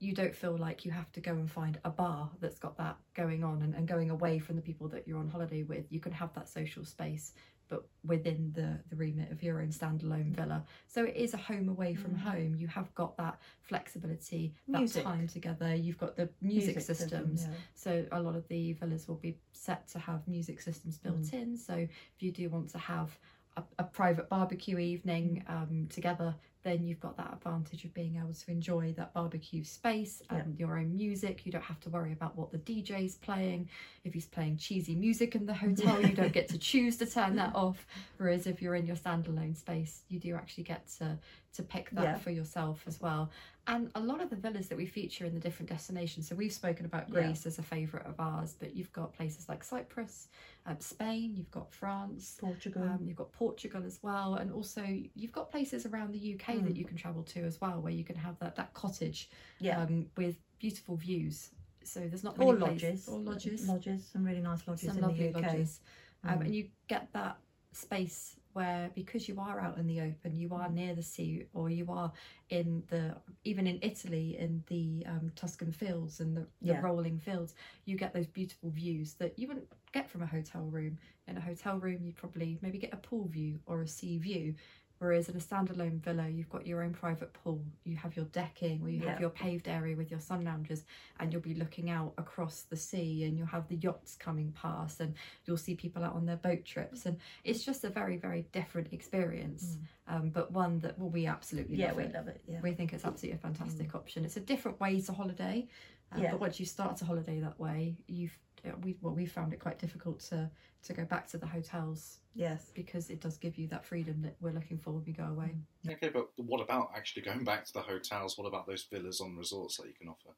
You 0.02 0.12
don't 0.14 0.34
feel 0.34 0.56
like 0.58 0.84
you 0.84 0.90
have 0.90 1.12
to 1.12 1.20
go 1.20 1.30
and 1.32 1.48
find 1.48 1.78
a 1.84 1.90
bar 1.90 2.28
that's 2.40 2.58
got 2.58 2.76
that 2.78 2.96
going 3.14 3.44
on 3.44 3.62
and, 3.62 3.72
and 3.76 3.86
going 3.86 4.10
away 4.10 4.40
from 4.40 4.56
the 4.56 4.62
people 4.62 4.88
that 4.88 5.06
you're 5.06 5.20
on 5.20 5.28
holiday 5.28 5.62
with. 5.62 5.84
You 5.90 6.00
can 6.00 6.10
have 6.12 6.32
that 6.34 6.48
social 6.48 6.84
space 6.84 7.32
but 7.68 7.86
within 8.04 8.52
the, 8.54 8.78
the 8.90 8.96
remit 8.96 9.30
of 9.30 9.42
your 9.42 9.62
own 9.62 9.68
standalone 9.68 10.34
villa. 10.36 10.62
So 10.88 11.04
it 11.04 11.16
is 11.16 11.32
a 11.34 11.38
home 11.38 11.68
away 11.70 11.94
from 11.94 12.10
Mm. 12.16 12.18
home. 12.18 12.54
You 12.56 12.66
have 12.66 12.92
got 12.94 13.16
that 13.16 13.38
flexibility, 13.62 14.52
that 14.68 14.80
Music. 14.80 15.04
time 15.04 15.26
together. 15.28 15.74
You've 15.74 15.96
got 15.98 16.16
the 16.16 16.28
music, 16.42 16.74
system, 16.80 16.96
systems. 16.96 17.42
yeah. 17.48 17.54
So 17.74 18.04
a 18.12 18.20
lot 18.20 18.34
of 18.36 18.46
the 18.48 18.74
villas 18.74 19.08
will 19.08 19.16
be 19.16 19.38
set 19.52 19.88
to 19.88 19.98
have 20.00 20.26
music 20.28 20.60
systems 20.60 20.98
built 20.98 21.22
Mm. 21.22 21.32
in. 21.34 21.56
So 21.56 21.74
if 21.74 22.22
you 22.22 22.30
do 22.32 22.50
want 22.50 22.68
to 22.70 22.78
have 22.78 23.18
a, 23.56 23.62
a 23.78 23.84
private 23.84 24.28
barbecue 24.28 24.78
evening 24.78 25.42
Mm. 25.48 25.50
um, 25.62 25.86
together, 25.88 26.34
then 26.62 26.84
you've 26.84 27.00
got 27.00 27.16
that 27.16 27.32
advantage 27.32 27.84
of 27.84 27.92
being 27.92 28.16
able 28.16 28.32
to 28.32 28.50
enjoy 28.50 28.92
that 28.96 29.12
barbecue 29.14 29.64
space 29.64 30.22
and 30.30 30.58
your 30.58 30.78
own 30.78 30.94
music. 30.94 31.44
You 31.44 31.52
don't 31.52 31.64
have 31.64 31.80
to 31.80 31.90
worry 31.90 32.12
about 32.12 32.36
what 32.36 32.52
the 32.52 32.58
DJ's 32.58 33.16
playing. 33.16 33.68
If 34.04 34.14
he's 34.14 34.26
playing 34.26 34.58
cheesy 34.58 34.94
music 34.94 35.34
in 35.34 35.46
the 35.46 35.54
hotel, 35.54 36.00
you 36.00 36.14
don't 36.14 36.32
get 36.32 36.48
to 36.50 36.58
choose 36.70 36.96
to 36.98 37.06
turn 37.06 37.36
that 37.36 37.54
off. 37.54 37.84
Whereas 38.16 38.46
if 38.46 38.62
you're 38.62 38.76
in 38.76 38.86
your 38.86 38.96
standalone 38.96 39.56
space, 39.56 40.02
you 40.08 40.18
do 40.20 40.34
actually 40.34 40.64
get 40.64 40.86
to 40.98 41.18
to 41.54 41.62
pick 41.62 41.90
that 41.90 42.02
Yeah. 42.02 42.16
for 42.16 42.30
yourself 42.30 42.82
as 42.86 42.98
well. 43.00 43.30
And 43.68 43.92
a 43.94 44.00
lot 44.00 44.20
of 44.20 44.28
the 44.28 44.34
villas 44.36 44.66
that 44.68 44.76
we 44.76 44.86
feature 44.86 45.24
in 45.24 45.34
the 45.34 45.40
different 45.40 45.68
destinations. 45.70 46.28
So 46.28 46.34
we've 46.34 46.52
spoken 46.52 46.84
about 46.84 47.08
Yeah. 47.08 47.22
Greece 47.22 47.46
as 47.46 47.58
a 47.60 47.62
favourite 47.62 48.04
of 48.06 48.18
ours, 48.18 48.56
but 48.58 48.74
you've 48.74 48.92
got 48.92 49.12
places 49.12 49.48
like 49.48 49.62
Cyprus, 49.62 50.28
um, 50.66 50.80
Spain, 50.80 51.34
you've 51.36 51.50
got 51.52 51.72
France. 51.72 52.38
Portugal. 52.40 52.82
Um, 52.82 53.04
you've 53.06 53.16
got 53.16 53.30
Portugal 53.30 53.84
as 53.84 54.00
well, 54.02 54.34
and 54.34 54.50
also 54.52 54.82
you've 55.14 55.30
got 55.30 55.48
places 55.50 55.86
around 55.86 56.12
the 56.12 56.18
UK 56.34 56.56
that 56.60 56.74
Mm. 56.74 56.76
you 56.76 56.84
can 56.84 56.96
travel 56.96 57.22
to 57.24 57.40
as 57.44 57.60
well, 57.60 57.80
where 57.80 57.92
you 57.92 58.02
can 58.02 58.16
have 58.16 58.36
that 58.40 58.56
that 58.56 58.74
cottage 58.74 59.30
yeah. 59.60 59.80
um, 59.80 60.10
with 60.16 60.40
beautiful 60.58 60.96
views. 60.96 61.50
So 61.84 62.00
there's 62.00 62.24
not 62.24 62.38
or 62.40 62.54
many 62.54 62.78
places- 62.78 63.06
lodges. 63.06 63.08
or 63.08 63.18
lodges, 63.20 63.68
Lodges. 63.68 64.06
Some 64.06 64.24
really 64.24 64.40
nice 64.40 64.66
lodges 64.66 64.88
some 64.88 64.96
in 64.98 65.02
lovely 65.04 65.30
the 65.30 65.38
UK. 65.38 65.42
lodges, 65.46 65.80
um, 66.24 66.38
Mm. 66.38 66.44
and 66.46 66.54
you 66.56 66.68
get 66.88 67.12
that 67.12 67.38
space 67.72 68.36
where 68.52 68.90
because 68.94 69.28
you 69.28 69.38
are 69.40 69.60
out 69.60 69.78
in 69.78 69.86
the 69.86 70.00
open, 70.00 70.36
you 70.36 70.52
are 70.54 70.68
Mm. 70.68 70.74
near 70.74 70.94
the 70.94 71.02
sea, 71.02 71.44
or 71.52 71.70
you 71.70 71.86
are 71.90 72.12
in 72.50 72.82
the 72.88 73.16
even 73.44 73.66
in 73.66 73.78
Italy 73.82 74.36
in 74.38 74.62
the 74.68 75.04
um, 75.06 75.30
Tuscan 75.34 75.72
fields 75.72 76.20
and 76.20 76.36
the, 76.36 76.46
the 76.64 76.74
Yeah. 76.74 76.80
rolling 76.80 77.18
fields, 77.18 77.54
you 77.84 77.96
get 77.96 78.12
those 78.12 78.26
beautiful 78.26 78.70
views 78.70 79.14
that 79.14 79.38
you 79.38 79.46
wouldn't 79.48 79.68
get 79.92 80.08
from 80.08 80.22
a 80.22 80.26
hotel 80.26 80.62
room. 80.62 80.98
In 81.26 81.36
a 81.36 81.40
hotel 81.40 81.78
room, 81.78 82.04
you'd 82.04 82.16
probably 82.16 82.58
maybe 82.62 82.78
get 82.78 82.92
a 82.92 82.96
pool 82.96 83.26
view 83.28 83.60
or 83.66 83.82
a 83.82 83.86
sea 83.88 84.18
view. 84.18 84.54
Whereas 85.02 85.28
in 85.28 85.34
a 85.34 85.40
standalone 85.40 86.00
villa, 86.00 86.28
you've 86.28 86.48
got 86.48 86.64
your 86.64 86.80
own 86.80 86.92
private 86.92 87.32
pool, 87.32 87.60
you 87.82 87.96
have 87.96 88.14
your 88.14 88.26
decking, 88.26 88.80
or 88.84 88.88
you 88.88 89.00
have 89.08 89.18
your 89.20 89.30
paved 89.30 89.66
area 89.66 89.96
with 89.96 90.12
your 90.12 90.20
sun 90.20 90.44
loungers, 90.44 90.84
and 91.18 91.32
you'll 91.32 91.42
be 91.42 91.54
looking 91.54 91.90
out 91.90 92.12
across 92.18 92.62
the 92.70 92.76
sea, 92.76 93.24
and 93.24 93.36
you'll 93.36 93.48
have 93.48 93.66
the 93.66 93.74
yachts 93.74 94.14
coming 94.14 94.52
past, 94.52 95.00
and 95.00 95.14
you'll 95.44 95.56
see 95.56 95.74
people 95.74 96.04
out 96.04 96.14
on 96.14 96.24
their 96.24 96.36
boat 96.36 96.64
trips, 96.64 97.04
and 97.06 97.16
it's 97.42 97.64
just 97.64 97.82
a 97.82 97.88
very, 97.88 98.16
very 98.16 98.42
different 98.52 98.92
experience, 98.92 99.76
um, 100.06 100.28
but 100.30 100.52
one 100.52 100.78
that 100.78 100.96
well, 101.00 101.10
we 101.10 101.26
absolutely 101.26 101.76
Mm. 101.76 101.80
Yeah, 101.80 101.88
love 101.88 101.96
we 101.96 102.02
it. 102.04 102.14
love 102.14 102.28
it. 102.28 102.40
Yeah. 102.46 102.60
We 102.62 102.70
think 102.72 102.92
it's 102.92 103.04
absolutely 103.04 103.38
a 103.38 103.40
fantastic 103.42 103.96
option. 103.96 104.24
It's 104.24 104.36
a 104.36 104.40
different 104.40 104.78
way 104.78 105.00
to 105.00 105.12
holiday, 105.12 105.66
uh, 106.14 106.20
Yeah. 106.20 106.30
but 106.30 106.38
once 106.38 106.60
you 106.60 106.66
start 106.66 107.02
a 107.02 107.04
holiday 107.04 107.40
that 107.40 107.58
way, 107.58 107.96
you've 108.06 108.38
uh, 108.66 108.70
we 108.82 108.96
well 109.00 109.14
we 109.14 109.26
found 109.26 109.52
it 109.52 109.60
quite 109.60 109.78
difficult 109.78 110.20
to 110.20 110.50
to 110.84 110.92
go 110.92 111.04
back 111.04 111.26
to 111.28 111.38
the 111.38 111.46
hotels 111.46 112.18
Yes. 112.34 112.70
because 112.74 113.10
it 113.10 113.20
does 113.20 113.36
give 113.36 113.58
you 113.58 113.68
that 113.68 113.84
freedom 113.84 114.22
that 114.22 114.36
we're 114.40 114.52
looking 114.52 114.78
for 114.78 114.90
when 114.92 115.04
we 115.04 115.12
go 115.12 115.24
away. 115.24 115.54
Okay, 115.88 116.08
but 116.08 116.28
what 116.36 116.60
about 116.62 116.90
actually 116.96 117.22
going 117.22 117.44
back 117.44 117.64
to 117.66 117.72
the 117.74 117.82
hotels? 117.82 118.38
What 118.38 118.46
about 118.46 118.66
those 118.66 118.84
villas 118.90 119.20
on 119.20 119.36
resorts 119.36 119.76
that 119.76 119.86
you 119.86 119.92
can 119.92 120.08
offer? 120.08 120.30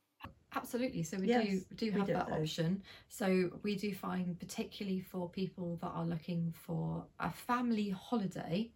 Absolutely. 0.56 1.02
So 1.02 1.18
we 1.18 1.26
Yes, 1.28 1.46
do 1.46 1.90
do 1.90 1.90
have 1.92 2.06
do 2.06 2.12
that 2.14 2.28
those. 2.28 2.40
option. 2.40 2.82
So 3.08 3.50
we 3.62 3.76
do 3.76 3.94
find 3.94 4.38
particularly 4.38 5.00
for 5.00 5.28
people 5.28 5.76
that 5.82 5.88
are 5.88 6.04
looking 6.04 6.52
for 6.52 7.04
a 7.20 7.30
family 7.30 7.90
holiday 7.90 8.70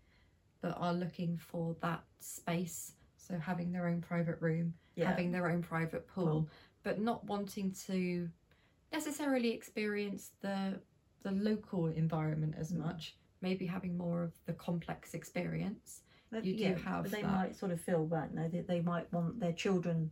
but 0.61 0.77
are 0.79 0.93
looking 0.95 1.37
for 1.37 1.77
that 1.81 2.03
space. 2.21 2.93
So 3.17 3.39
having 3.39 3.71
their 3.73 3.87
own 3.87 4.01
private 4.01 4.41
room, 4.41 4.75
Yeah. 4.97 5.07
having 5.07 5.31
their 5.31 5.49
own 5.51 5.63
private 5.63 6.07
pool, 6.09 6.25
Pool. 6.27 6.49
but 6.83 7.01
not 7.01 7.25
wanting 7.25 7.73
to 7.87 8.29
necessarily 8.93 9.51
experience 9.51 10.33
the 10.41 10.81
the 11.23 11.33
local 11.33 11.87
environment 11.89 12.55
as 12.57 12.73
Mm. 12.73 12.79
much. 12.79 13.17
Maybe 13.41 13.67
having 13.67 13.97
more 13.97 14.23
of 14.23 14.33
the 14.47 14.53
complex 14.53 15.15
experience. 15.15 16.03
But, 16.31 16.45
You 16.45 16.57
do 16.57 16.65
yeah, 16.65 16.79
have 16.79 17.05
but 17.05 17.13
they 17.13 17.23
that. 17.23 17.31
might 17.31 17.57
sort 17.57 17.73
of 17.73 17.81
feel, 17.81 18.07
right? 18.07 18.33
No, 18.33 18.49
they, 18.49 18.61
they 18.61 18.81
might 18.81 19.11
want 19.13 19.41
their 19.41 19.53
children 19.53 20.11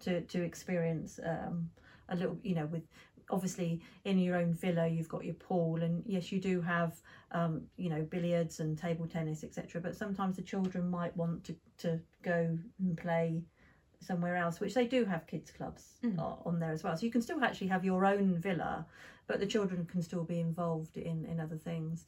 to 0.00 0.22
to 0.22 0.42
experience 0.42 1.18
um, 1.24 1.70
a 2.08 2.16
little, 2.16 2.38
you 2.42 2.54
know, 2.54 2.66
with 2.66 2.82
obviously 3.30 3.82
in 4.04 4.18
your 4.18 4.36
own 4.36 4.54
villa 4.54 4.86
you've 4.86 5.08
got 5.08 5.22
your 5.24 5.34
pool 5.34 5.82
and 5.82 6.02
yes 6.06 6.32
you 6.32 6.40
do 6.40 6.62
have 6.62 7.02
um, 7.32 7.62
you 7.76 7.90
know 7.90 8.02
billiards 8.10 8.60
and 8.60 8.78
table 8.78 9.06
tennis 9.06 9.44
etc 9.44 9.80
but 9.82 9.94
sometimes 9.94 10.36
the 10.36 10.42
children 10.42 10.88
might 10.88 11.14
want 11.14 11.44
to, 11.44 11.54
to 11.76 12.00
go 12.22 12.56
and 12.78 12.96
play 12.96 13.42
somewhere 14.00 14.36
else 14.36 14.60
which 14.60 14.74
they 14.74 14.86
do 14.86 15.04
have 15.04 15.26
kids 15.26 15.50
clubs 15.50 15.84
Mm. 16.04 16.46
on 16.46 16.58
there 16.60 16.70
as 16.72 16.82
well 16.84 16.96
so 16.96 17.04
you 17.04 17.12
can 17.12 17.22
still 17.22 17.42
actually 17.42 17.66
have 17.68 17.84
your 17.84 18.04
own 18.06 18.36
villa 18.36 18.86
but 19.26 19.40
the 19.40 19.46
children 19.46 19.84
can 19.86 20.02
still 20.02 20.24
be 20.24 20.38
involved 20.40 20.96
in 20.96 21.24
in 21.26 21.40
other 21.40 21.56
things 21.56 22.06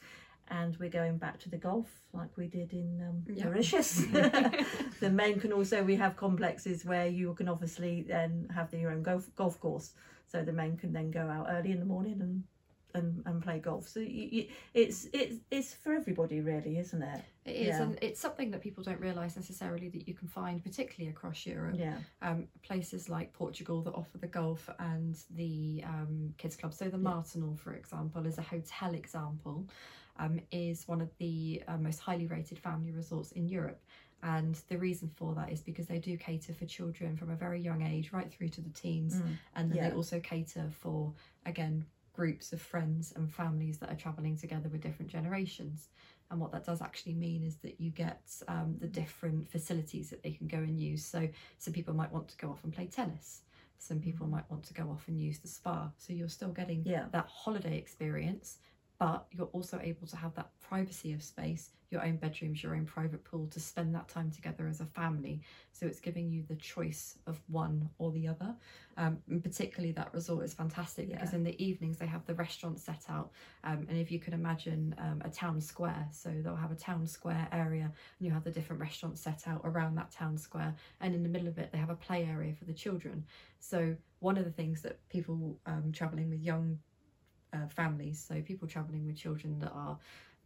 and 0.48 0.76
we're 0.78 0.90
going 0.90 1.16
back 1.18 1.38
to 1.40 1.48
the 1.48 1.56
golf 1.56 1.88
like 2.12 2.30
we 2.36 2.46
did 2.48 2.72
in 2.72 3.00
um, 3.08 3.22
Yeah. 3.36 3.44
Mauritius. 3.46 4.04
the 5.00 5.10
men 5.10 5.38
can 5.40 5.52
also 5.52 5.82
we 5.84 5.96
have 5.96 6.16
complexes 6.16 6.84
where 6.84 7.06
you 7.06 7.34
can 7.34 7.48
obviously 7.48 8.02
then 8.02 8.48
have 8.54 8.70
the, 8.70 8.78
your 8.78 8.90
own 8.90 9.02
golf 9.02 9.30
golf 9.36 9.60
course, 9.60 9.94
so 10.26 10.42
the 10.42 10.52
men 10.52 10.76
can 10.76 10.92
then 10.92 11.10
go 11.12 11.20
out 11.28 11.46
early 11.50 11.70
in 11.70 11.78
the 11.78 11.84
morning 11.86 12.20
and 12.20 12.42
and, 12.94 13.22
and 13.26 13.42
play 13.42 13.58
golf. 13.58 13.88
So 13.88 14.00
you, 14.00 14.28
you, 14.30 14.46
it's 14.74 15.08
it's 15.12 15.36
it's 15.50 15.74
for 15.74 15.92
everybody, 15.92 16.40
really, 16.40 16.78
isn't 16.78 17.02
it? 17.02 17.22
It 17.44 17.56
is, 17.56 17.66
Yeah. 17.68 17.82
and 17.82 17.98
it's 18.02 18.20
something 18.20 18.50
that 18.50 18.60
people 18.60 18.84
don't 18.84 19.00
realise 19.00 19.34
necessarily 19.36 19.88
that 19.88 20.06
you 20.06 20.14
can 20.14 20.28
find, 20.28 20.62
particularly 20.62 21.10
across 21.10 21.46
Europe. 21.46 21.76
Yeah, 21.78 21.96
Um, 22.22 22.48
places 22.62 23.08
like 23.08 23.32
Portugal 23.32 23.82
that 23.82 23.94
offer 23.94 24.18
the 24.18 24.26
golf 24.26 24.68
and 24.78 25.16
the 25.30 25.82
um, 25.86 26.34
kids 26.36 26.56
club. 26.56 26.74
So 26.74 26.88
the 26.88 26.98
Martinhal, 26.98 27.56
for 27.56 27.72
example, 27.74 28.26
is 28.26 28.38
a 28.38 28.42
hotel 28.42 28.94
example. 28.94 29.66
Um, 30.18 30.40
is 30.50 30.86
one 30.86 31.00
of 31.00 31.08
the 31.16 31.62
uh, 31.66 31.78
most 31.78 31.98
highly 32.00 32.26
rated 32.26 32.58
family 32.58 32.92
resorts 32.92 33.32
in 33.32 33.48
Europe. 33.48 33.80
And 34.22 34.54
the 34.68 34.76
reason 34.76 35.10
for 35.16 35.34
that 35.34 35.50
is 35.50 35.62
because 35.62 35.86
they 35.86 35.98
do 35.98 36.18
cater 36.18 36.52
for 36.52 36.66
children 36.66 37.16
from 37.16 37.30
a 37.30 37.36
very 37.36 37.58
young 37.58 37.80
age 37.80 38.12
right 38.12 38.30
through 38.30 38.50
to 38.50 38.60
the 38.60 38.68
teens. 38.68 39.14
Mm. 39.14 39.38
And 39.56 39.70
then 39.70 39.78
Yeah. 39.78 39.88
they 39.88 39.96
also 39.96 40.20
cater 40.20 40.68
for, 40.70 41.14
again, 41.46 41.86
groups 42.12 42.52
of 42.52 42.60
friends 42.60 43.12
and 43.16 43.32
families 43.32 43.78
that 43.78 43.90
are 43.90 43.96
travelling 43.96 44.36
together 44.36 44.68
with 44.68 44.80
different 44.82 45.10
generations. 45.10 45.88
And 46.30 46.40
what 46.40 46.52
that 46.52 46.64
does 46.64 46.80
actually 46.82 47.14
mean 47.14 47.42
is 47.42 47.56
that 47.56 47.80
you 47.80 47.90
get 47.90 48.20
um, 48.48 48.76
the 48.80 48.86
different 48.86 49.50
facilities 49.50 50.10
that 50.10 50.22
they 50.22 50.30
can 50.32 50.46
go 50.46 50.58
and 50.58 50.78
use. 50.80 51.04
So 51.04 51.28
some 51.58 51.72
people 51.74 51.94
might 51.94 52.12
want 52.12 52.28
to 52.28 52.36
go 52.36 52.50
off 52.50 52.62
and 52.64 52.72
play 52.72 52.86
tennis. 52.86 53.42
Some 53.78 53.98
people 53.98 54.26
might 54.26 54.48
want 54.50 54.62
to 54.64 54.74
go 54.74 54.84
off 54.90 55.08
and 55.08 55.20
use 55.20 55.38
the 55.38 55.48
spa. 55.48 55.90
So 55.96 56.12
you're 56.12 56.28
still 56.28 56.50
getting 56.52 56.84
Yeah. 56.84 57.06
that 57.12 57.26
holiday 57.26 57.76
experience, 57.78 58.58
but 59.00 59.24
you're 59.32 59.46
also 59.46 59.80
able 59.82 60.06
to 60.06 60.14
have 60.14 60.34
that 60.34 60.50
privacy 60.60 61.14
of 61.14 61.22
space, 61.22 61.70
your 61.88 62.04
own 62.04 62.16
bedrooms, 62.16 62.62
your 62.62 62.76
own 62.76 62.84
private 62.84 63.24
pool 63.24 63.46
to 63.46 63.58
spend 63.58 63.94
that 63.94 64.06
time 64.08 64.30
together 64.30 64.68
as 64.68 64.82
a 64.82 64.84
family. 64.84 65.40
So 65.72 65.86
it's 65.86 66.00
giving 66.00 66.30
you 66.30 66.44
the 66.46 66.56
choice 66.56 67.16
of 67.26 67.40
one 67.48 67.88
or 67.96 68.12
the 68.12 68.28
other. 68.28 68.54
Um, 68.98 69.16
and 69.30 69.42
particularly 69.42 69.92
that 69.92 70.12
resort 70.12 70.44
is 70.44 70.52
fantastic 70.52 71.10
because 71.10 71.32
in 71.32 71.42
the 71.42 71.60
evenings 71.64 71.96
they 71.96 72.06
have 72.06 72.26
the 72.26 72.34
restaurant 72.34 72.78
set 72.78 73.06
out. 73.08 73.30
Um, 73.64 73.86
and 73.88 73.96
if 73.96 74.12
you 74.12 74.18
can 74.18 74.34
imagine 74.34 74.94
um, 74.98 75.22
a 75.24 75.30
town 75.30 75.62
square, 75.62 76.06
so 76.12 76.30
they'll 76.44 76.54
have 76.54 76.70
a 76.70 76.76
town 76.76 77.06
square 77.06 77.48
area 77.52 77.84
and 77.84 78.26
you 78.26 78.30
have 78.30 78.44
the 78.44 78.50
different 78.50 78.82
restaurants 78.82 79.22
set 79.22 79.44
out 79.46 79.62
around 79.64 79.94
that 79.94 80.10
town 80.10 80.36
square. 80.36 80.74
And 81.00 81.14
in 81.14 81.22
the 81.22 81.28
middle 81.30 81.48
of 81.48 81.56
it, 81.56 81.72
they 81.72 81.78
have 81.78 81.88
a 81.88 81.96
play 81.96 82.28
area 82.30 82.52
for 82.52 82.66
the 82.66 82.74
children. 82.74 83.24
So 83.60 83.96
one 84.18 84.36
of 84.36 84.44
the 84.44 84.50
things 84.50 84.82
that 84.82 84.98
people 85.08 85.58
um, 85.64 85.90
traveling 85.90 86.28
with 86.28 86.42
young 86.42 86.78
uh, 87.52 87.66
families, 87.68 88.24
so 88.26 88.40
people 88.42 88.68
traveling 88.68 89.06
with 89.06 89.16
children 89.16 89.58
that 89.60 89.72
are 89.72 89.98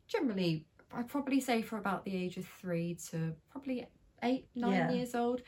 generally, 0.07 0.67
I'd 0.93 1.09
probably 1.09 1.41
say 1.41 1.63
for 1.63 1.79
about 1.79 2.05
the 2.05 2.15
age 2.17 2.37
of 2.37 2.47
three 2.47 2.97
to 3.11 3.35
probably 3.51 3.87
eight, 4.23 4.49
nine 4.55 4.73
Yeah. 4.73 4.91
years 4.93 5.15
old, 5.15 5.43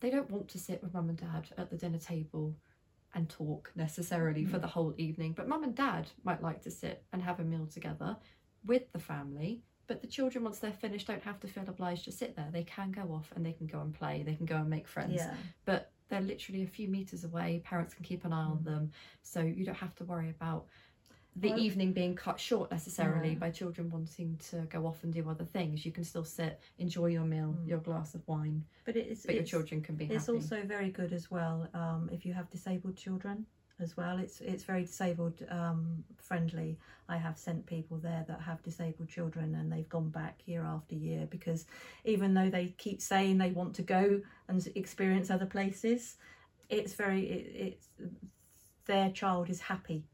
they 0.00 0.10
don't 0.10 0.30
want 0.30 0.48
to 0.48 0.58
sit 0.58 0.82
with 0.82 0.94
mum 0.94 1.08
and 1.08 1.18
dad 1.18 1.48
at 1.56 1.70
the 1.70 1.76
dinner 1.76 1.98
table 1.98 2.54
and 3.14 3.28
talk 3.28 3.72
necessarily 3.74 4.44
for 4.44 4.58
Mm. 4.58 4.62
the 4.62 4.66
whole 4.68 4.94
evening. 4.96 5.32
But 5.32 5.48
mum 5.48 5.64
and 5.64 5.74
dad 5.74 6.10
might 6.22 6.42
like 6.42 6.62
to 6.62 6.70
sit 6.70 7.04
and 7.12 7.22
have 7.22 7.40
a 7.40 7.44
meal 7.44 7.66
together 7.66 8.16
with 8.64 8.92
the 8.92 8.98
family. 8.98 9.62
But 9.86 10.02
the 10.02 10.06
children, 10.06 10.44
once 10.44 10.58
they're 10.58 10.72
finished, 10.72 11.06
don't 11.06 11.22
have 11.22 11.40
to 11.40 11.48
feel 11.48 11.64
obliged 11.66 12.04
to 12.04 12.12
sit 12.12 12.36
there. 12.36 12.50
They 12.52 12.64
can 12.64 12.92
go 12.92 13.12
off 13.14 13.32
and 13.34 13.44
they 13.44 13.54
can 13.54 13.66
go 13.66 13.80
and 13.80 13.94
play. 13.94 14.22
They 14.22 14.34
can 14.34 14.44
go 14.46 14.56
and 14.56 14.68
make 14.68 14.86
friends 14.86 15.14
yeah, 15.14 15.34
but 15.64 15.90
they're 16.08 16.20
literally 16.20 16.62
a 16.62 16.66
few 16.66 16.88
meters 16.88 17.24
away. 17.24 17.60
Parents 17.64 17.94
can 17.94 18.04
keep 18.04 18.24
an 18.24 18.32
eye 18.32 18.44
on 18.44 18.58
Mm. 18.58 18.64
them, 18.64 18.92
so 19.22 19.40
you 19.40 19.64
don't 19.64 19.74
have 19.76 19.94
to 19.96 20.04
worry 20.04 20.30
about 20.30 20.66
the 21.36 21.50
Well- 21.50 21.58
evening 21.60 21.92
being 21.92 22.16
cut 22.16 22.40
short 22.40 22.70
necessarily 22.70 23.32
Yeah. 23.34 23.38
by 23.38 23.50
children 23.50 23.90
wanting 23.90 24.38
to 24.50 24.62
go 24.70 24.86
off 24.86 25.04
and 25.04 25.12
do 25.12 25.28
other 25.28 25.44
things. 25.44 25.86
You 25.86 25.92
can 25.92 26.02
still 26.02 26.24
sit, 26.24 26.60
enjoy 26.78 27.06
your 27.06 27.24
meal, 27.24 27.54
Mm. 27.54 27.68
your 27.68 27.78
glass 27.78 28.14
of 28.14 28.26
wine, 28.26 28.64
but 28.84 28.96
it's 28.96 29.24
but 29.24 29.34
your 29.36 29.42
it's, 29.42 29.50
children 29.50 29.80
can 29.82 29.94
be 29.94 30.06
happy. 30.06 30.16
It's 30.16 30.26
happy. 30.26 30.36
also 30.38 30.64
very 30.64 30.90
good 30.90 31.12
as 31.12 31.30
well 31.30 31.68
um, 31.74 32.08
if 32.12 32.26
you 32.26 32.32
have 32.32 32.50
disabled 32.50 32.96
children 32.96 33.46
as 33.80 33.96
well. 33.96 34.18
It's 34.18 34.40
it's 34.40 34.64
very 34.64 34.84
disabled 34.84 35.42
um, 35.50 36.04
friendly. 36.16 36.78
I 37.08 37.16
have 37.16 37.38
sent 37.38 37.64
people 37.66 37.96
there 37.98 38.24
that 38.28 38.40
have 38.40 38.62
disabled 38.62 39.08
children 39.08 39.54
and 39.54 39.72
they've 39.72 39.88
gone 39.88 40.10
back 40.10 40.40
year 40.46 40.64
after 40.64 40.94
year 40.94 41.26
because 41.30 41.64
even 42.04 42.34
though 42.34 42.50
they 42.50 42.74
keep 42.78 43.00
saying 43.00 43.38
they 43.38 43.50
want 43.50 43.74
to 43.76 43.82
go 43.82 44.20
and 44.48 44.66
experience 44.74 45.30
other 45.30 45.46
places, 45.46 46.16
it's 46.68 46.94
very 46.94 47.22
it, 47.26 47.56
it's 47.74 47.88
their 48.86 49.10
child 49.10 49.50
is 49.50 49.60
happy 49.60 50.04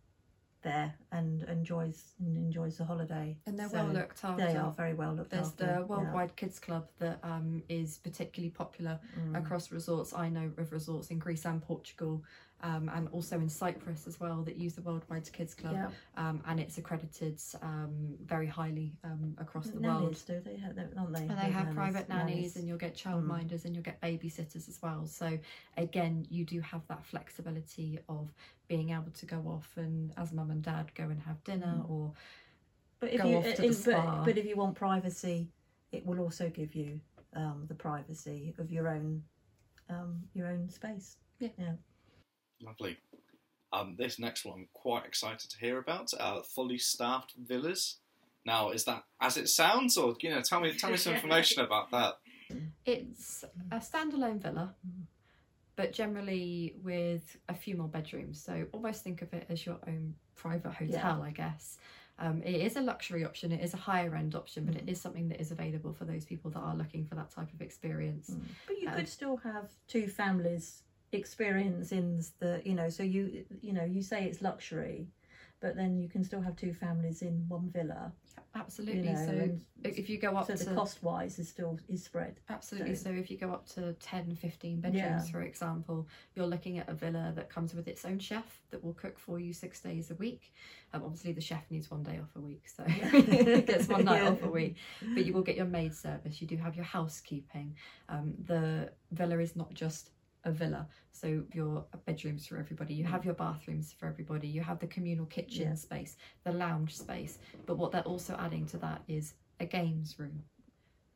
there 0.62 0.94
and 1.12 1.42
enjoys 1.42 2.14
and 2.20 2.36
enjoys 2.38 2.78
the 2.78 2.84
holiday. 2.84 3.36
and 3.46 3.58
they're 3.58 3.68
So 3.68 3.76
well 3.84 3.92
looked 3.92 4.24
after. 4.24 4.46
They 4.46 4.56
are 4.56 4.72
very 4.72 4.94
well 4.94 5.12
looked 5.12 5.30
There's 5.30 5.48
after. 5.48 5.66
There's 5.66 5.76
the 5.76 5.80
yeah. 5.82 5.86
Worldwide 5.86 6.36
Kids 6.36 6.58
Club 6.58 6.88
that 7.00 7.18
um, 7.22 7.62
is 7.68 7.98
particularly 7.98 8.50
popular 8.50 8.98
Mm. 9.18 9.36
across 9.38 9.70
resorts. 9.70 10.14
I 10.14 10.28
know 10.30 10.50
of 10.56 10.72
resorts 10.72 11.08
in 11.10 11.18
Greece 11.18 11.44
and 11.44 11.60
Portugal, 11.62 12.24
um, 12.62 12.90
and 12.94 13.08
also 13.12 13.36
in 13.36 13.48
Cyprus 13.48 14.06
as 14.06 14.18
well 14.18 14.42
that 14.42 14.56
use 14.56 14.74
the 14.74 14.80
Worldwide 14.82 15.30
Kids 15.32 15.54
Club. 15.54 15.74
Yeah. 15.74 15.90
um, 16.16 16.42
and 16.46 16.58
it's 16.58 16.78
accredited 16.78 17.40
um, 17.62 18.14
very 18.24 18.46
highly 18.46 18.92
um, 19.04 19.34
across 19.38 19.66
the 19.66 19.80
world. 19.80 20.02
nannies, 20.02 20.22
do 20.22 20.40
they? 20.40 20.56
Have, 20.56 20.78
aren't 20.96 21.14
they? 21.14 21.22
And 21.22 21.30
they 21.38 21.50
have 21.50 21.74
private 21.74 22.08
nannies, 22.08 22.34
nannies. 22.34 22.56
and 22.56 22.66
you'll 22.68 22.78
get 22.78 22.94
Mm. 22.94 23.02
childminders, 23.02 23.64
and 23.64 23.74
you'll 23.74 23.84
get 23.84 24.00
babysitters 24.00 24.68
as 24.68 24.78
well. 24.82 25.04
So 25.06 25.38
again, 25.76 26.26
you 26.30 26.44
do 26.44 26.60
have 26.60 26.86
that 26.88 27.04
flexibility 27.04 27.98
of 28.08 28.32
being 28.68 28.90
able 28.90 29.10
to 29.12 29.26
go 29.26 29.38
off 29.46 29.70
and, 29.76 30.12
as 30.16 30.32
mum 30.32 30.50
and 30.50 30.62
dad, 30.62 30.94
go 30.94 31.04
and 31.04 31.20
have 31.20 31.42
dinner, 31.44 31.82
Mm. 31.84 31.90
or 31.90 32.12
But 33.00 33.12
if 33.12 33.20
go 33.20 33.28
you, 33.28 33.36
off 33.38 33.44
to 33.56 33.64
uh, 33.64 33.68
the 33.68 33.74
spa. 33.74 34.16
But, 34.16 34.24
but 34.24 34.38
if 34.38 34.46
you 34.46 34.56
want 34.56 34.74
privacy, 34.74 35.48
it 35.92 36.06
will 36.06 36.20
also 36.20 36.48
give 36.48 36.74
you 36.74 37.00
um, 37.34 37.64
the 37.68 37.74
privacy 37.74 38.54
of 38.58 38.70
your 38.72 38.88
own 38.88 39.22
um, 39.90 40.22
your 40.32 40.46
own 40.48 40.68
space. 40.70 41.18
Lovely. 42.64 42.96
Um, 43.72 43.96
this 43.98 44.18
next 44.18 44.44
one, 44.44 44.60
I'm 44.60 44.68
quite 44.72 45.04
excited 45.04 45.50
to 45.50 45.58
hear 45.58 45.78
about. 45.78 46.08
Uh, 46.18 46.42
fully 46.42 46.78
staffed 46.78 47.34
villas. 47.36 47.98
Now, 48.46 48.70
is 48.70 48.84
that 48.84 49.04
as 49.20 49.36
it 49.36 49.48
sounds, 49.48 49.96
or 49.96 50.14
you 50.20 50.30
know, 50.30 50.42
tell 50.42 50.60
me, 50.60 50.72
tell 50.76 50.90
me 50.90 50.96
some 50.96 51.14
information 51.14 51.62
about 51.64 51.90
that. 51.90 52.14
it's 52.84 53.44
a 53.72 53.76
standalone 53.76 54.40
villa. 54.40 54.74
But 55.76 55.92
generally 55.92 56.76
with 56.84 57.36
a 57.48 57.54
few 57.54 57.76
more 57.76 57.88
bedrooms, 57.88 58.40
so 58.40 58.64
almost 58.72 59.02
think 59.02 59.22
of 59.22 59.32
it 59.34 59.46
as 59.48 59.66
your 59.66 59.78
own 59.88 60.14
private 60.36 60.72
hotel, 60.72 61.20
I 61.22 61.30
guess. 61.30 61.78
Um, 62.20 62.42
it 62.44 62.54
is 62.60 62.76
a 62.76 62.80
luxury 62.80 63.24
option, 63.24 63.50
it 63.50 63.60
is 63.60 63.74
a 63.74 63.78
higher 63.78 64.14
end 64.14 64.36
option, 64.36 64.66
but 64.66 64.76
it 64.76 64.86
Mm. 64.86 64.96
something 64.96 65.28
that 65.30 65.40
is 65.40 65.50
available 65.50 65.92
for 65.92 66.04
those 66.04 66.24
people 66.24 66.48
that 66.52 66.60
are 66.60 66.76
looking 66.76 67.04
for 67.06 67.16
that 67.16 67.32
type 67.32 67.52
of 67.52 67.60
experience. 67.60 68.30
Mm. 68.30 68.42
But 68.68 68.80
you 68.80 68.88
Um, 68.88 68.94
could 68.94 69.08
still 69.08 69.36
have 69.38 69.68
two 69.88 70.06
families 70.06 70.84
experience 71.14 71.92
in 71.92 72.22
the 72.40 72.60
you 72.64 72.74
know. 72.74 72.88
So 72.88 73.02
you 73.02 73.44
you 73.60 73.72
know 73.72 73.84
you 73.84 74.02
say 74.02 74.24
it's 74.24 74.42
luxury, 74.42 75.08
but 75.60 75.76
then 75.76 75.98
you 75.98 76.08
can 76.08 76.24
still 76.24 76.40
have 76.40 76.56
two 76.56 76.72
families 76.72 77.22
in 77.22 77.44
one 77.48 77.70
villa. 77.70 78.12
Absolutely. 78.56 79.08
You 79.08 79.14
know, 79.14 79.26
so 79.26 79.58
if 79.84 80.08
you 80.08 80.16
go 80.18 80.36
up 80.36 80.46
so 80.46 80.52
the 80.54 80.64
to 80.64 80.74
cost 80.74 81.02
wise 81.02 81.38
is 81.40 81.48
still 81.48 81.76
is 81.88 82.04
spread. 82.04 82.38
absolutely 82.48 82.94
so- 82.94 83.10
so 83.10 83.16
if 83.16 83.28
you 83.30 83.36
go 83.36 83.50
up 83.50 83.66
to 83.70 83.92
10 83.94 84.36
15 84.36 84.80
bedrooms 84.80 84.96
Yeah. 85.26 85.32
for 85.32 85.42
example 85.42 86.06
you're 86.34 86.46
looking 86.46 86.78
at 86.78 86.88
a 86.88 86.94
villa 86.94 87.32
that 87.34 87.50
comes 87.50 87.74
with 87.74 87.88
its 87.88 88.04
own 88.04 88.18
chef 88.20 88.62
that 88.70 88.82
will 88.82 88.94
cook 88.94 89.18
for 89.18 89.40
you 89.40 89.52
six 89.52 89.80
days 89.80 90.10
a 90.12 90.14
week 90.14 90.52
um, 90.92 91.02
obviously 91.04 91.32
the 91.32 91.40
chef 91.40 91.64
needs 91.70 91.90
one 91.90 92.02
day 92.04 92.18
off 92.22 92.30
a 92.36 92.40
week 92.40 92.62
so 92.68 92.84
gets 93.62 93.88
one 93.88 94.04
night 94.04 94.22
Yeah. 94.22 94.30
off 94.30 94.42
a 94.44 94.48
week 94.50 94.76
but 95.14 95.24
you 95.26 95.32
will 95.32 95.42
get 95.42 95.56
your 95.56 95.66
maid 95.66 95.94
service 95.94 96.40
you 96.40 96.46
do 96.46 96.56
have 96.56 96.76
your 96.76 96.84
housekeeping 96.84 97.74
um, 98.08 98.34
the 98.46 98.90
villa 99.10 99.38
is 99.38 99.56
not 99.56 99.74
just 99.74 100.10
a 100.44 100.50
villa 100.52 100.86
so 101.12 101.42
your 101.52 101.84
bedrooms 102.06 102.46
for 102.46 102.58
everybody 102.58 102.94
you 102.94 103.04
have 103.04 103.24
your 103.24 103.34
bathrooms 103.34 103.92
for 103.92 104.06
everybody 104.06 104.46
you 104.46 104.60
have 104.62 104.78
the 104.78 104.86
communal 104.86 105.26
kitchen 105.26 105.68
Yeah. 105.68 105.74
space 105.74 106.16
the 106.44 106.52
lounge 106.52 106.96
space 106.96 107.38
but 107.66 107.76
what 107.78 107.92
they're 107.92 108.02
also 108.02 108.36
adding 108.38 108.66
to 108.66 108.78
that 108.78 109.02
is 109.08 109.34
a 109.60 109.66
games 109.66 110.18
room 110.18 110.42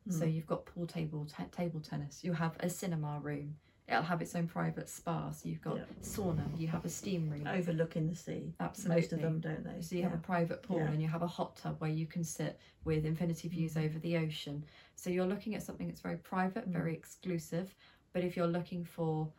so 0.09 0.25
Mm. 0.25 0.33
you've 0.33 0.47
got 0.47 0.65
pool 0.65 0.87
table 0.87 1.25
t- 1.25 1.43
table 1.51 1.79
tennis 1.79 2.23
you 2.23 2.33
have 2.33 2.55
a 2.61 2.69
cinema 2.69 3.19
room 3.21 3.55
it'll 3.87 4.03
have 4.03 4.21
its 4.21 4.35
own 4.35 4.47
private 4.47 4.87
spa 4.87 5.29
so 5.31 5.49
you've 5.49 5.61
got 5.61 5.77
Yeah. 5.77 5.85
sauna 6.01 6.45
you 6.59 6.67
have 6.67 6.85
a 6.85 6.89
steam 6.89 7.29
room 7.29 7.45
overlooking 7.47 8.07
the 8.07 8.15
sea. 8.15 8.53
absolutely 8.59 9.01
Most 9.01 9.13
of 9.13 9.21
them 9.21 9.39
don't 9.39 9.63
they? 9.63 9.81
so 9.81 9.95
you 9.95 10.03
have 10.03 10.13
a 10.13 10.17
private 10.17 10.61
pool 10.63 10.77
Yeah. 10.77 10.91
and 10.91 11.01
you 11.01 11.07
have 11.07 11.21
a 11.23 11.27
hot 11.27 11.55
tub 11.57 11.79
where 11.81 11.89
you 11.91 12.05
can 12.07 12.23
sit 12.23 12.59
with 12.83 13.05
infinity 13.05 13.47
views 13.49 13.73
Mm. 13.75 13.85
over 13.85 13.99
the 13.99 14.17
ocean. 14.17 14.63
So 14.95 15.09
you're 15.09 15.25
looking 15.27 15.53
at 15.55 15.63
something 15.63 15.87
that's 15.87 16.01
very 16.01 16.17
private, 16.17 16.67
Mm. 16.69 16.73
very 16.73 16.93
exclusive. 16.93 17.75
But 18.13 18.23
if 18.23 18.35
you're 18.35 18.47
looking 18.47 18.83
for 18.85 19.31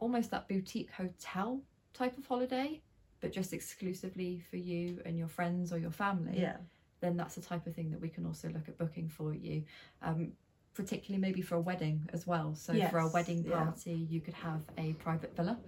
almost 0.00 0.30
that 0.30 0.48
boutique 0.48 0.90
hotel 0.90 1.60
type 1.94 2.16
of 2.18 2.26
holiday, 2.26 2.82
but 3.20 3.32
just 3.32 3.52
exclusively 3.52 4.42
for 4.50 4.56
you 4.56 5.00
and 5.04 5.16
your 5.16 5.28
friends 5.28 5.72
or 5.72 5.78
your 5.78 5.92
family, 5.92 6.40
yeah. 6.40 6.56
then 7.00 7.16
that's 7.16 7.36
the 7.36 7.40
type 7.40 7.66
of 7.66 7.74
thing 7.74 7.90
that 7.90 8.00
we 8.00 8.08
can 8.08 8.26
also 8.26 8.48
look 8.48 8.68
at 8.68 8.76
booking 8.78 9.08
for 9.08 9.32
you. 9.34 9.64
Um, 10.02 10.32
particularly 10.74 11.20
maybe 11.20 11.42
for 11.42 11.56
a 11.56 11.60
wedding 11.60 12.08
as 12.14 12.26
well. 12.26 12.54
So 12.54 12.72
for 12.88 12.98
a 12.98 13.04
Yes, 13.04 13.12
wedding 13.12 13.44
yeah. 13.44 13.64
party, 13.64 13.92
you 14.08 14.22
could 14.22 14.32
have 14.34 14.62
a 14.78 14.94
private 14.94 15.36
villa 15.36 15.58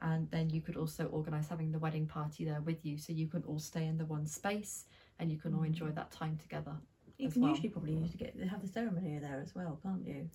and 0.00 0.30
then 0.30 0.48
you 0.48 0.60
could 0.60 0.76
also 0.76 1.06
organise 1.06 1.48
having 1.48 1.72
the 1.72 1.78
wedding 1.80 2.06
party 2.06 2.44
there 2.44 2.60
with 2.60 2.84
you 2.86 2.96
so 2.96 3.12
you 3.12 3.26
can 3.26 3.42
all 3.48 3.58
stay 3.58 3.86
in 3.86 3.98
the 3.98 4.04
one 4.04 4.26
space 4.28 4.84
and 5.18 5.32
you 5.32 5.38
can 5.38 5.54
all 5.54 5.64
enjoy 5.64 5.86
Mm. 5.88 5.94
that 5.96 6.12
time 6.12 6.36
together. 6.36 6.76
You 7.18 7.30
can 7.30 7.42
well. 7.42 7.50
usually 7.50 7.68
probably 7.68 7.92
usually 7.92 8.18
get 8.18 8.36
have 8.48 8.60
the 8.60 8.66
ceremony 8.68 9.18
there 9.20 9.40
as 9.40 9.54
well, 9.54 9.78
can't 9.82 10.04
you? 10.06 10.28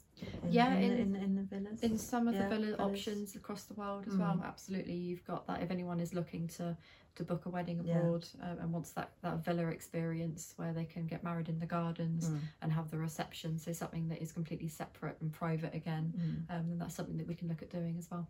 In, 0.43 0.51
Yeah, 0.51 0.74
in, 0.75 0.91
in- 0.93 1.15
in, 1.15 1.24
in 1.24 1.36
the 1.36 1.41
villas. 1.43 1.81
in 1.81 1.98
some 1.98 2.27
of 2.27 2.33
Yeah, 2.36 2.43
the 2.48 2.55
villa 2.55 2.75
villas. 2.77 2.98
options 3.00 3.36
across 3.36 3.63
the 3.65 3.74
world 3.74 4.05
as 4.07 4.15
well 4.15 4.36
Mm. 4.38 4.45
absolutely 4.45 4.93
you've 4.93 5.25
got 5.25 5.45
that 5.48 5.62
if 5.62 5.71
anyone 5.71 6.00
is 6.00 6.13
looking 6.13 6.48
to 6.50 6.77
to 7.15 7.24
book 7.24 7.45
a 7.45 7.50
wedding 7.50 7.81
Yeah. 7.83 7.98
abroad 7.98 8.25
um, 8.41 8.59
and 8.59 8.71
wants 8.74 8.91
that 8.91 9.12
that 9.21 9.43
villa 9.43 9.67
experience 9.67 10.53
where 10.55 10.74
they 10.74 10.86
can 10.86 11.05
get 11.05 11.21
married 11.24 11.50
in 11.50 11.59
the 11.59 11.65
gardens 11.65 12.29
Mm, 12.29 12.39
and 12.62 12.71
have 12.71 12.89
the 12.91 12.98
reception 12.98 13.59
so 13.59 13.74
something 13.74 14.07
that 14.09 14.21
is 14.21 14.31
completely 14.31 14.69
separate 14.69 15.17
and 15.21 15.31
private 15.33 15.74
again 15.75 16.13
mm. 16.17 16.55
um, 16.55 16.71
and 16.71 16.81
that's 16.81 16.95
something 16.95 17.17
that 17.17 17.27
we 17.27 17.36
can 17.36 17.48
look 17.50 17.62
at 17.62 17.69
doing 17.69 17.98
as 17.98 18.09
well 18.09 18.27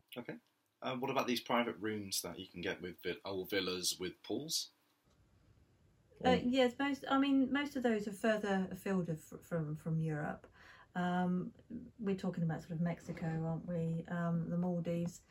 Um, 0.82 1.02
what 1.02 1.12
about 1.12 1.28
these 1.28 1.42
private 1.42 1.76
rooms 1.80 2.22
that 2.22 2.40
you 2.40 2.48
can 2.48 2.62
get 2.62 2.82
with 2.82 2.96
vi- 3.04 3.18
old 3.26 3.50
villas 3.50 3.98
with 4.00 4.14
pools? 4.24 4.72
Uh, 6.26 6.38
yes, 6.44 6.74
most. 6.80 7.06
I 7.10 7.18
mean, 7.18 7.52
most 7.52 7.76
of 7.76 7.84
those 7.84 8.08
are 8.08 8.12
further 8.12 8.68
afield 8.72 9.10
of, 9.10 9.20
from 9.44 9.76
from 9.78 10.00
Europe. 10.00 10.48
Um, 10.96 11.52
we're 12.00 12.16
talking 12.16 12.44
about 12.44 12.62
sort 12.62 12.74
of 12.74 12.82
Mexico, 12.82 13.28
aren't 13.46 13.68
we? 13.68 14.04
Um, 14.10 14.46
the 14.50 14.58
Maldives, 14.58 15.22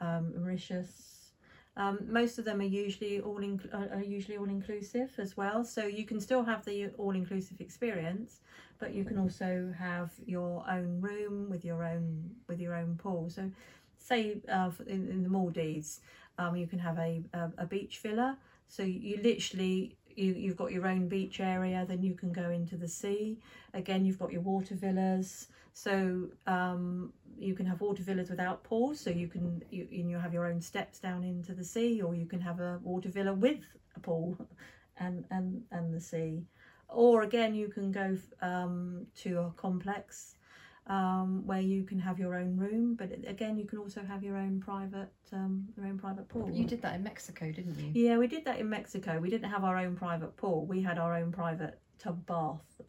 um, 0.00 0.32
Mauritius. 0.36 1.32
Um, 1.76 1.98
most 2.08 2.38
of 2.38 2.44
them 2.44 2.60
are 2.60 2.64
usually 2.64 3.20
all 3.20 3.38
in, 3.38 3.60
are 3.72 4.02
usually 4.02 4.36
all 4.38 4.48
inclusive 4.48 5.10
as 5.18 5.36
well. 5.36 5.64
So 5.64 5.86
you 5.86 6.04
can 6.04 6.20
still 6.20 6.42
have 6.44 6.64
the 6.64 6.88
all 6.98 7.14
inclusive 7.14 7.60
experience, 7.60 8.40
but 8.78 8.94
you 8.94 9.04
can 9.04 9.18
also 9.18 9.72
have 9.78 10.10
your 10.26 10.64
own 10.68 11.00
room 11.00 11.48
with 11.50 11.64
your 11.64 11.84
own 11.84 12.30
with 12.48 12.60
your 12.60 12.74
own 12.74 12.96
pool. 12.96 13.28
So, 13.30 13.50
say 13.98 14.40
uh, 14.48 14.70
in, 14.86 15.08
in 15.08 15.22
the 15.22 15.28
Maldives, 15.28 16.00
um, 16.38 16.56
you 16.56 16.66
can 16.66 16.78
have 16.78 16.98
a, 16.98 17.22
a 17.34 17.52
a 17.58 17.66
beach 17.66 17.98
villa. 17.98 18.38
So 18.68 18.82
you 18.84 19.20
literally 19.22 19.96
you 20.16 20.32
you've 20.34 20.56
got 20.56 20.72
your 20.72 20.86
own 20.86 21.08
beach 21.08 21.40
area. 21.40 21.84
Then 21.88 22.02
you 22.02 22.14
can 22.14 22.32
go 22.32 22.50
into 22.50 22.76
the 22.76 22.88
sea. 22.88 23.38
Again, 23.74 24.04
you've 24.04 24.18
got 24.18 24.32
your 24.32 24.42
water 24.42 24.74
villas. 24.74 25.48
So 25.72 26.28
um, 26.46 27.12
you 27.38 27.54
can 27.54 27.66
have 27.66 27.80
water 27.80 28.02
villas 28.02 28.30
without 28.30 28.62
pools. 28.64 29.00
So 29.00 29.10
you 29.10 29.28
can 29.28 29.62
you 29.70 29.86
you 29.90 30.18
have 30.18 30.32
your 30.32 30.46
own 30.46 30.60
steps 30.60 30.98
down 30.98 31.24
into 31.24 31.54
the 31.54 31.64
sea, 31.64 32.02
or 32.02 32.14
you 32.14 32.26
can 32.26 32.40
have 32.40 32.60
a 32.60 32.80
water 32.82 33.08
villa 33.08 33.32
with 33.32 33.60
a 33.96 34.00
pool, 34.00 34.36
and 34.98 35.24
and 35.30 35.62
and 35.70 35.94
the 35.94 36.00
sea. 36.00 36.44
Or 36.88 37.22
again, 37.22 37.54
you 37.54 37.68
can 37.68 37.92
go 37.92 38.16
um, 38.42 39.06
to 39.22 39.38
a 39.38 39.50
complex 39.56 40.34
um, 40.86 41.46
where 41.46 41.60
you 41.60 41.84
can 41.84 41.98
have 41.98 42.18
your 42.18 42.34
own 42.34 42.56
room, 42.56 42.94
but 42.94 43.12
again, 43.26 43.56
you 43.58 43.66
can 43.66 43.78
also 43.78 44.02
have 44.02 44.24
your 44.24 44.36
own 44.36 44.60
private 44.60 45.12
um, 45.32 45.68
your 45.76 45.86
own 45.86 45.98
private 45.98 46.28
pool. 46.28 46.50
you 46.50 46.64
did 46.64 46.82
that 46.82 46.94
in 46.94 47.02
mexico 47.04 47.50
didn't 47.52 47.78
you 47.78 47.90
Yeah, 48.06 48.18
we 48.18 48.26
did 48.26 48.44
that 48.46 48.58
in 48.58 48.68
Mexico. 48.68 49.20
We 49.20 49.30
didn't 49.30 49.50
have 49.50 49.64
our 49.64 49.76
own 49.76 49.94
private 49.96 50.36
pool. 50.36 50.66
We 50.66 50.82
had 50.82 50.98
our 50.98 51.14
own 51.14 51.30
private 51.30 51.78
tub 51.98 52.26
bath. 52.26 52.80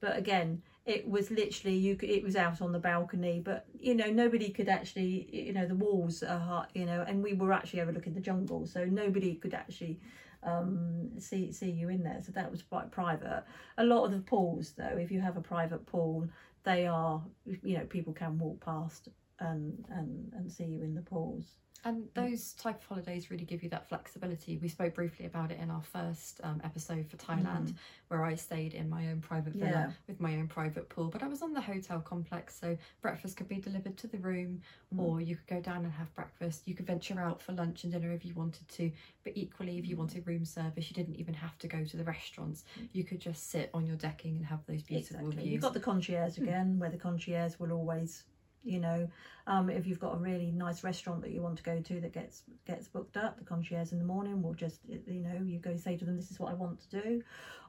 But 0.00 0.16
again, 0.16 0.62
it 0.86 1.08
was 1.08 1.30
literally 1.30 1.76
you. 1.76 1.96
Could, 1.96 2.10
it 2.10 2.22
was 2.22 2.36
out 2.36 2.62
on 2.62 2.70
the 2.70 2.78
balcony, 2.78 3.40
but 3.44 3.66
you 3.74 3.94
know 3.94 4.10
nobody 4.10 4.50
could 4.50 4.68
actually. 4.68 5.28
You 5.32 5.52
know 5.52 5.66
the 5.66 5.74
walls 5.74 6.22
are 6.22 6.38
hot. 6.38 6.70
You 6.74 6.86
know, 6.86 7.04
and 7.06 7.22
we 7.22 7.32
were 7.34 7.52
actually 7.52 7.80
overlooking 7.80 8.14
the 8.14 8.20
jungle, 8.20 8.66
so 8.66 8.84
nobody 8.84 9.34
could 9.34 9.54
actually 9.54 9.98
um 10.44 11.10
see 11.18 11.50
see 11.50 11.68
you 11.70 11.88
in 11.88 12.04
there 12.04 12.20
so 12.24 12.30
that 12.30 12.48
was 12.48 12.62
quite 12.62 12.92
private 12.92 13.42
a 13.78 13.84
lot 13.84 14.04
of 14.04 14.12
the 14.12 14.20
pools 14.20 14.72
though 14.78 14.96
if 14.96 15.10
you 15.10 15.20
have 15.20 15.36
a 15.36 15.40
private 15.40 15.84
pool 15.84 16.28
they 16.64 16.86
are 16.86 17.22
you 17.62 17.76
know 17.78 17.84
people 17.86 18.12
can 18.12 18.38
walk 18.38 18.60
past 18.60 19.08
and 19.40 19.84
and 19.90 20.32
and 20.34 20.50
see 20.50 20.64
you 20.64 20.82
in 20.82 20.94
the 20.94 21.02
pools 21.02 21.44
And 21.84 22.02
mm. 22.02 22.14
those 22.14 22.54
type 22.54 22.80
of 22.80 22.86
holidays 22.86 23.30
really 23.30 23.44
give 23.44 23.62
you 23.62 23.68
that 23.70 23.88
flexibility. 23.88 24.58
We 24.58 24.68
spoke 24.68 24.94
briefly 24.94 25.26
about 25.26 25.52
it 25.52 25.60
in 25.60 25.70
our 25.70 25.82
first 25.82 26.40
um, 26.42 26.60
episode 26.64 27.06
for 27.08 27.16
Thailand, 27.18 27.66
mm-hmm. 27.66 28.08
where 28.08 28.24
I 28.24 28.34
stayed 28.34 28.74
in 28.74 28.88
my 28.90 29.08
own 29.10 29.20
private 29.20 29.52
villa 29.54 29.70
Yeah. 29.70 29.90
with 30.08 30.18
my 30.20 30.34
own 30.36 30.48
private 30.48 30.88
pool. 30.88 31.08
But 31.08 31.22
I 31.22 31.28
was 31.28 31.40
on 31.40 31.52
the 31.52 31.60
hotel 31.60 32.00
complex, 32.00 32.58
so 32.58 32.76
breakfast 33.00 33.36
could 33.36 33.48
be 33.48 33.60
delivered 33.60 33.96
to 33.98 34.08
the 34.08 34.18
room, 34.18 34.60
Mm. 34.92 34.98
or 35.02 35.20
you 35.20 35.36
could 35.36 35.46
go 35.46 35.60
down 35.60 35.84
and 35.84 35.92
have 35.92 36.12
breakfast. 36.14 36.66
You 36.66 36.74
could 36.74 36.86
venture 36.86 37.20
out 37.20 37.40
for 37.40 37.52
lunch 37.52 37.84
and 37.84 37.92
dinner 37.92 38.10
if 38.12 38.24
you 38.24 38.34
wanted 38.34 38.66
to. 38.78 38.90
But 39.22 39.34
equally, 39.36 39.78
if 39.78 39.86
you 39.86 39.94
mm. 39.94 40.00
wanted 40.00 40.26
room 40.26 40.44
service, 40.44 40.90
you 40.90 40.96
didn't 40.96 41.16
even 41.16 41.34
have 41.34 41.56
to 41.58 41.68
go 41.68 41.84
to 41.84 41.96
the 41.96 42.04
restaurants. 42.04 42.64
Mm. 42.80 42.88
You 42.92 43.04
could 43.04 43.20
just 43.20 43.50
sit 43.50 43.70
on 43.72 43.86
your 43.86 43.96
decking 43.96 44.34
and 44.36 44.46
have 44.46 44.66
those 44.66 44.82
beautiful 44.82 45.16
Exactly. 45.18 45.42
views. 45.44 45.52
You've 45.52 45.62
got 45.62 45.74
the 45.74 45.80
concierge 45.80 46.38
again, 46.38 46.78
where 46.80 46.90
the 46.90 46.96
concierge 46.98 47.54
will 47.60 47.72
always, 47.72 48.24
you 48.64 48.80
know, 48.80 49.08
um, 49.46 49.70
if 49.70 49.86
you've 49.86 49.98
got 50.00 50.14
a 50.14 50.18
really 50.18 50.50
nice 50.50 50.84
restaurant 50.84 51.22
that 51.22 51.30
you 51.30 51.42
want 51.42 51.56
to 51.56 51.62
go 51.62 51.80
to 51.80 52.00
that 52.00 52.12
gets 52.12 52.42
gets 52.66 52.88
booked 52.88 53.16
up, 53.16 53.38
the 53.38 53.44
concierge 53.44 53.92
in 53.92 53.98
the 53.98 54.04
morning 54.04 54.42
will 54.42 54.54
just, 54.54 54.80
you 54.88 55.20
know, 55.22 55.42
you 55.44 55.58
go 55.58 55.76
say 55.76 55.96
to 55.96 56.04
them, 56.04 56.16
"This 56.16 56.30
is 56.30 56.38
what 56.38 56.50
I 56.50 56.54
want 56.54 56.80
to 56.80 57.00
do," 57.02 57.22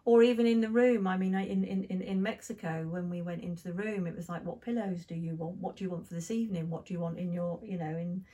or 0.06 0.24
even 0.24 0.46
in 0.46 0.62
the 0.62 0.70
room. 0.70 1.08
I 1.08 1.18
mean, 1.18 1.34
in 1.36 1.64
in 1.64 1.84
in, 1.86 2.02
in 2.02 2.22
Mexico, 2.22 2.88
when 2.90 3.10
we 3.10 3.22
went 3.22 3.44
into 3.44 3.64
the 3.64 3.74
room, 3.74 4.08
it 4.08 4.16
was 4.16 4.30
like, 4.30 4.44
"What 4.46 4.62
pillows 4.62 5.06
do 5.06 5.16
you 5.16 5.36
want? 5.36 5.58
What 5.58 5.76
do 5.76 5.84
you 5.84 5.90
want 5.90 6.08
for 6.08 6.14
this 6.14 6.32
evening? 6.32 6.70
What 6.70 6.86
do 6.86 6.94
you 6.94 7.00
want 7.00 7.18
in 7.20 7.32
your, 7.32 7.60
you 7.64 7.78
know, 7.78 7.96
in 7.98 8.26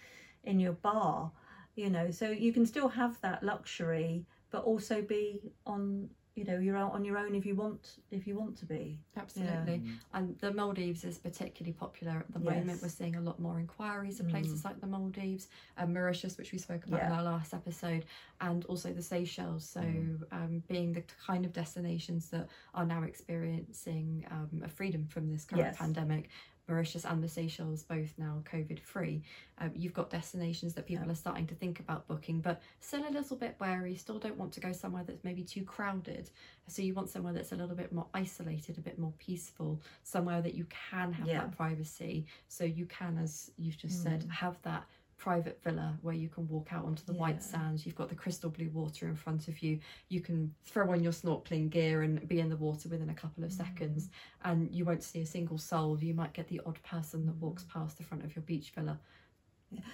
in 0.44 0.60
your 0.60 0.74
bar?" 0.74 1.32
You 1.76 1.90
know, 1.90 2.10
so 2.12 2.30
you 2.30 2.54
can 2.54 2.66
still 2.66 2.88
have 2.90 3.20
that 3.22 3.44
luxury, 3.44 4.26
but 4.52 4.64
also 4.64 5.02
be 5.02 5.42
on. 5.66 6.10
You 6.36 6.44
know, 6.44 6.60
you're 6.60 6.76
out 6.76 6.92
on 6.92 7.06
your 7.06 7.18
own 7.18 7.34
if 7.34 7.46
you 7.46 7.56
want 7.56 7.96
if 8.12 8.28
you 8.28 8.38
want 8.38 8.58
to 8.58 8.66
be. 8.66 9.00
Absolutely. 9.16 9.82
And 10.14 10.38
the 10.40 10.52
Maldives 10.52 11.06
is 11.06 11.18
particularly 11.18 11.72
popular 11.72 12.18
at 12.20 12.34
the 12.34 12.40
moment. 12.40 12.82
We're 12.82 12.90
seeing 12.90 13.16
a 13.16 13.22
lot 13.22 13.40
more 13.40 13.58
inquiries 13.58 14.20
of 14.20 14.26
Mm. 14.28 14.32
places 14.32 14.66
like 14.66 14.82
the 14.82 14.88
Maldives, 14.88 15.48
and 15.78 15.94
Mauritius, 15.94 16.38
which 16.38 16.52
we 16.52 16.58
spoke 16.58 16.86
about 16.86 17.04
in 17.04 17.12
our 17.14 17.24
last 17.24 17.54
episode, 17.54 18.06
and 18.42 18.66
also 18.66 18.92
the 18.92 19.02
Seychelles. 19.02 19.66
So, 19.66 19.82
Mm. 19.82 20.24
um, 20.34 20.64
being 20.68 20.92
the 20.92 21.04
kind 21.26 21.46
of 21.46 21.54
destinations 21.54 22.30
that 22.32 22.50
are 22.74 22.86
now 22.86 23.04
experiencing 23.04 24.28
um, 24.30 24.62
a 24.64 24.68
freedom 24.68 25.08
from 25.08 25.32
this 25.32 25.46
current 25.46 25.68
Yes. 25.68 25.78
pandemic. 25.78 26.30
Mauritius 26.68 27.06
and 27.06 27.24
the 27.24 27.28
Seychelles 27.28 27.84
both 27.84 28.14
now 28.18 28.42
COVID 28.52 28.80
free. 28.80 29.22
Um, 29.60 29.72
you've 29.76 29.94
got 29.94 30.10
destinations 30.10 30.74
that 30.74 30.86
people 30.88 31.06
Yeah. 31.06 31.12
are 31.12 31.16
starting 31.16 31.48
to 31.48 31.56
think 31.56 31.80
about 31.80 32.08
booking, 32.08 32.42
but 32.42 32.62
still 32.80 33.08
a 33.08 33.12
little 33.12 33.38
bit 33.38 33.56
wary. 33.60 33.96
Still 33.96 34.20
don't 34.20 34.38
want 34.38 34.52
to 34.54 34.60
go 34.60 34.72
somewhere 34.72 35.04
that's 35.04 35.24
maybe 35.24 35.44
too 35.44 35.64
crowded. 35.64 36.30
So 36.68 36.82
you 36.82 36.94
want 36.94 37.10
somewhere 37.10 37.34
that's 37.34 37.52
a 37.52 37.56
little 37.56 37.76
bit 37.76 37.94
more 37.94 38.08
isolated, 38.14 38.78
a 38.78 38.82
bit 38.82 38.98
more 38.98 39.14
peaceful, 39.20 39.80
somewhere 40.04 40.42
that 40.42 40.56
you 40.56 40.66
can 40.66 41.14
have 41.14 41.28
Yeah. 41.28 41.42
that 41.42 41.56
privacy. 41.56 42.26
So 42.48 42.64
you 42.64 42.86
can, 42.88 43.18
as 43.20 43.52
you've 43.58 43.78
just 43.78 44.02
said, 44.02 44.24
Mm. 44.24 44.30
have 44.32 44.62
that 44.64 44.86
private 45.18 45.62
villa 45.64 45.98
where 46.02 46.14
you 46.16 46.30
can 46.30 46.48
walk 46.48 46.72
out 46.72 46.86
onto 46.86 47.04
the 47.06 47.14
Yeah. 47.14 47.20
white 47.20 47.44
sands. 47.44 47.86
You've 47.86 47.96
got 47.96 48.10
the 48.10 48.16
crystal 48.16 48.50
blue 48.50 48.70
water 48.70 49.08
in 49.08 49.16
front 49.16 49.48
of 49.48 49.62
you. 49.64 49.80
You 50.10 50.22
can 50.22 50.54
throw 50.64 50.92
on 50.92 51.02
your 51.04 51.14
snorkeling 51.14 51.70
gear 51.70 52.02
and 52.04 52.28
be 52.28 52.40
in 52.40 52.50
the 52.50 52.58
water 52.58 52.90
within 52.90 53.10
a 53.10 53.16
couple 53.16 53.42
Mm. 53.44 53.48
of 53.48 53.54
seconds, 53.54 54.10
and 54.44 54.74
you 54.74 54.86
won't 54.86 55.04
see 55.04 55.22
a 55.22 55.26
single 55.26 55.58
soul. 55.58 56.02
You 56.04 56.14
might 56.14 56.34
get 56.34 56.48
the 56.48 56.62
odd 56.66 56.82
person 56.84 57.26
that 57.28 57.36
walks 57.38 57.64
past 57.66 57.98
the 57.98 58.04
front 58.04 58.24
of 58.24 58.36
your 58.36 58.44
beach 58.44 58.72
villa. 58.72 59.00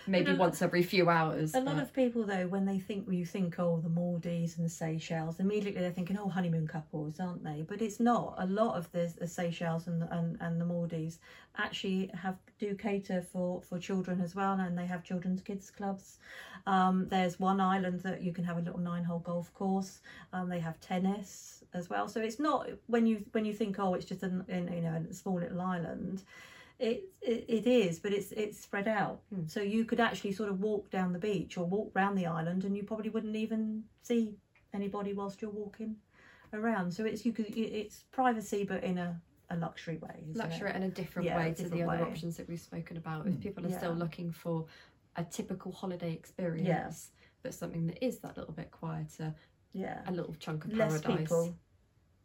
Maybe 0.07 0.31
But 0.31 0.37
once 0.37 0.61
every 0.61 0.83
few 0.83 1.09
hours. 1.09 1.53
A 1.55 1.61
lot 1.61 1.79
of 1.79 1.93
people, 1.93 2.23
though, 2.23 2.47
when 2.47 2.65
they 2.65 2.79
think 2.79 3.07
you 3.09 3.25
think, 3.25 3.59
oh, 3.59 3.79
the 3.81 3.89
Maldives 3.89 4.57
and 4.57 4.65
the 4.65 4.69
Seychelles, 4.69 5.39
immediately 5.39 5.81
they're 5.81 5.91
thinking, 5.91 6.17
oh, 6.17 6.29
honeymoon 6.29 6.67
couples, 6.67 7.19
aren't 7.19 7.43
they? 7.43 7.63
But 7.67 7.81
it's 7.81 7.99
not. 7.99 8.35
A 8.37 8.45
lot 8.45 8.75
of 8.77 8.91
the, 8.91 9.13
the 9.19 9.27
Seychelles 9.27 9.87
and, 9.87 10.03
and 10.03 10.37
and 10.41 10.59
the 10.59 10.65
Maldives 10.65 11.19
actually 11.57 12.09
have 12.13 12.37
do 12.59 12.75
cater 12.75 13.21
for 13.21 13.61
for 13.61 13.79
children 13.79 14.21
as 14.21 14.35
well, 14.35 14.59
and 14.59 14.77
they 14.77 14.85
have 14.85 15.03
children's 15.03 15.41
kids 15.41 15.71
clubs. 15.71 16.17
Um, 16.67 17.07
there's 17.09 17.39
one 17.39 17.59
island 17.59 18.01
that 18.01 18.21
you 18.21 18.33
can 18.33 18.43
have 18.43 18.57
a 18.57 18.61
little 18.61 18.79
nine 18.79 19.03
hole 19.03 19.19
golf 19.19 19.53
course. 19.53 19.99
Um, 20.33 20.49
they 20.49 20.59
have 20.59 20.79
tennis 20.79 21.63
as 21.73 21.89
well. 21.89 22.07
So 22.07 22.21
it's 22.21 22.39
not 22.39 22.67
when 22.87 23.05
you 23.05 23.23
when 23.31 23.45
you 23.45 23.53
think, 23.53 23.79
oh, 23.79 23.93
it's 23.93 24.05
just 24.05 24.23
an 24.23 24.45
in, 24.47 24.71
you 24.73 24.81
know 24.81 25.03
a 25.09 25.13
small 25.13 25.39
little 25.39 25.61
island. 25.61 26.23
It, 26.81 27.03
it 27.21 27.45
it 27.47 27.67
is, 27.67 27.99
but 27.99 28.11
it's 28.11 28.31
it's 28.31 28.59
spread 28.59 28.87
out. 28.87 29.21
Hmm. 29.33 29.45
So 29.45 29.61
you 29.61 29.85
could 29.85 29.99
actually 29.99 30.31
sort 30.33 30.49
of 30.49 30.59
walk 30.59 30.89
down 30.89 31.13
the 31.13 31.19
beach 31.19 31.57
or 31.57 31.65
walk 31.65 31.91
round 31.93 32.17
the 32.17 32.25
island, 32.25 32.65
and 32.65 32.75
you 32.75 32.83
probably 32.83 33.09
wouldn't 33.11 33.35
even 33.35 33.83
see 34.01 34.35
anybody 34.73 35.13
whilst 35.13 35.41
you're 35.41 35.51
walking 35.51 35.95
around. 36.53 36.91
So 36.91 37.05
it's 37.05 37.23
you 37.25 37.33
could 37.33 37.45
it's 37.55 38.05
privacy, 38.11 38.63
but 38.63 38.83
in 38.83 38.97
a, 38.97 39.21
a 39.51 39.57
luxury 39.57 39.97
way. 39.97 40.23
Luxury 40.33 40.71
It? 40.71 40.75
in 40.77 40.83
a 40.83 40.89
different 40.89 41.27
Yeah, 41.27 41.37
way 41.37 41.53
to 41.53 41.63
the 41.63 41.69
different 41.69 41.91
other 41.91 42.03
options 42.09 42.35
that 42.37 42.49
we've 42.49 42.59
spoken 42.59 42.97
about. 42.97 43.27
If 43.27 43.39
people 43.39 43.63
are 43.65 43.71
still 43.71 43.93
looking 43.93 44.31
for 44.31 44.65
a 45.17 45.23
typical 45.23 45.71
holiday 45.71 46.13
experience, 46.13 47.11
but 47.43 47.53
something 47.53 47.85
that 47.87 48.03
is 48.03 48.19
that 48.19 48.37
little 48.37 48.53
bit 48.53 48.71
quieter, 48.71 49.35
Yeah. 49.73 50.01
a 50.07 50.11
little 50.11 50.33
chunk 50.39 50.65
of 50.65 50.73
Less 50.73 51.01
paradise. 51.01 51.19
people. 51.29 51.55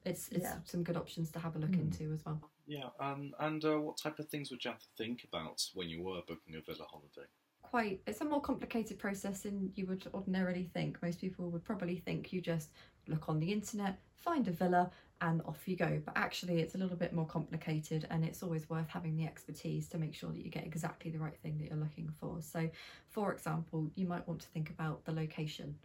It's 0.06 0.28
it's 0.28 0.44
Yeah. 0.44 0.58
some 0.64 0.84
good 0.84 0.96
options 0.96 1.30
to 1.32 1.40
have 1.40 1.56
a 1.56 1.58
look 1.58 1.72
Mm. 1.72 1.80
into 1.80 2.12
as 2.12 2.24
well. 2.24 2.40
Yeah, 2.66 2.90
um, 3.00 3.34
and 3.40 3.64
uh, 3.64 3.78
what 3.80 3.96
type 3.96 4.18
of 4.18 4.28
things 4.28 4.50
would 4.50 4.64
you 4.64 4.70
have 4.70 4.80
to 4.80 4.88
think 4.96 5.24
about 5.24 5.68
when 5.74 5.88
you 5.88 6.02
were 6.02 6.22
booking 6.22 6.54
a 6.56 6.60
villa 6.60 6.84
holiday? 6.84 7.28
Quite, 7.62 8.00
it's 8.06 8.20
a 8.20 8.24
more 8.24 8.40
complicated 8.40 8.98
process 8.98 9.42
than 9.42 9.72
you 9.74 9.86
would 9.86 10.06
ordinarily 10.14 10.64
think. 10.64 11.00
Most 11.02 11.20
people 11.20 11.50
would 11.50 11.64
probably 11.64 11.96
think 11.98 12.32
you 12.32 12.40
just 12.40 12.70
look 13.08 13.28
on 13.28 13.40
the 13.40 13.52
internet, 13.52 13.98
find 14.14 14.46
a 14.48 14.52
villa, 14.52 14.90
and 15.20 15.42
off 15.42 15.66
you 15.68 15.76
go. 15.76 16.00
But 16.04 16.16
actually, 16.16 16.60
it's 16.60 16.74
a 16.74 16.78
little 16.78 16.96
bit 16.96 17.12
more 17.12 17.26
complicated, 17.26 18.06
and 18.10 18.24
it's 18.24 18.42
always 18.42 18.68
worth 18.70 18.88
having 18.88 19.16
the 19.16 19.24
expertise 19.24 19.88
to 19.88 19.98
make 19.98 20.14
sure 20.14 20.30
that 20.30 20.44
you 20.44 20.50
get 20.50 20.64
exactly 20.66 21.10
the 21.10 21.18
right 21.18 21.38
thing 21.38 21.58
that 21.58 21.68
you're 21.68 21.76
looking 21.76 22.12
for. 22.20 22.40
So, 22.40 22.70
for 23.08 23.32
example, 23.32 23.90
you 23.96 24.06
might 24.06 24.26
want 24.28 24.40
to 24.42 24.48
think 24.48 24.70
about 24.70 25.04
the 25.04 25.12
location. 25.12 25.78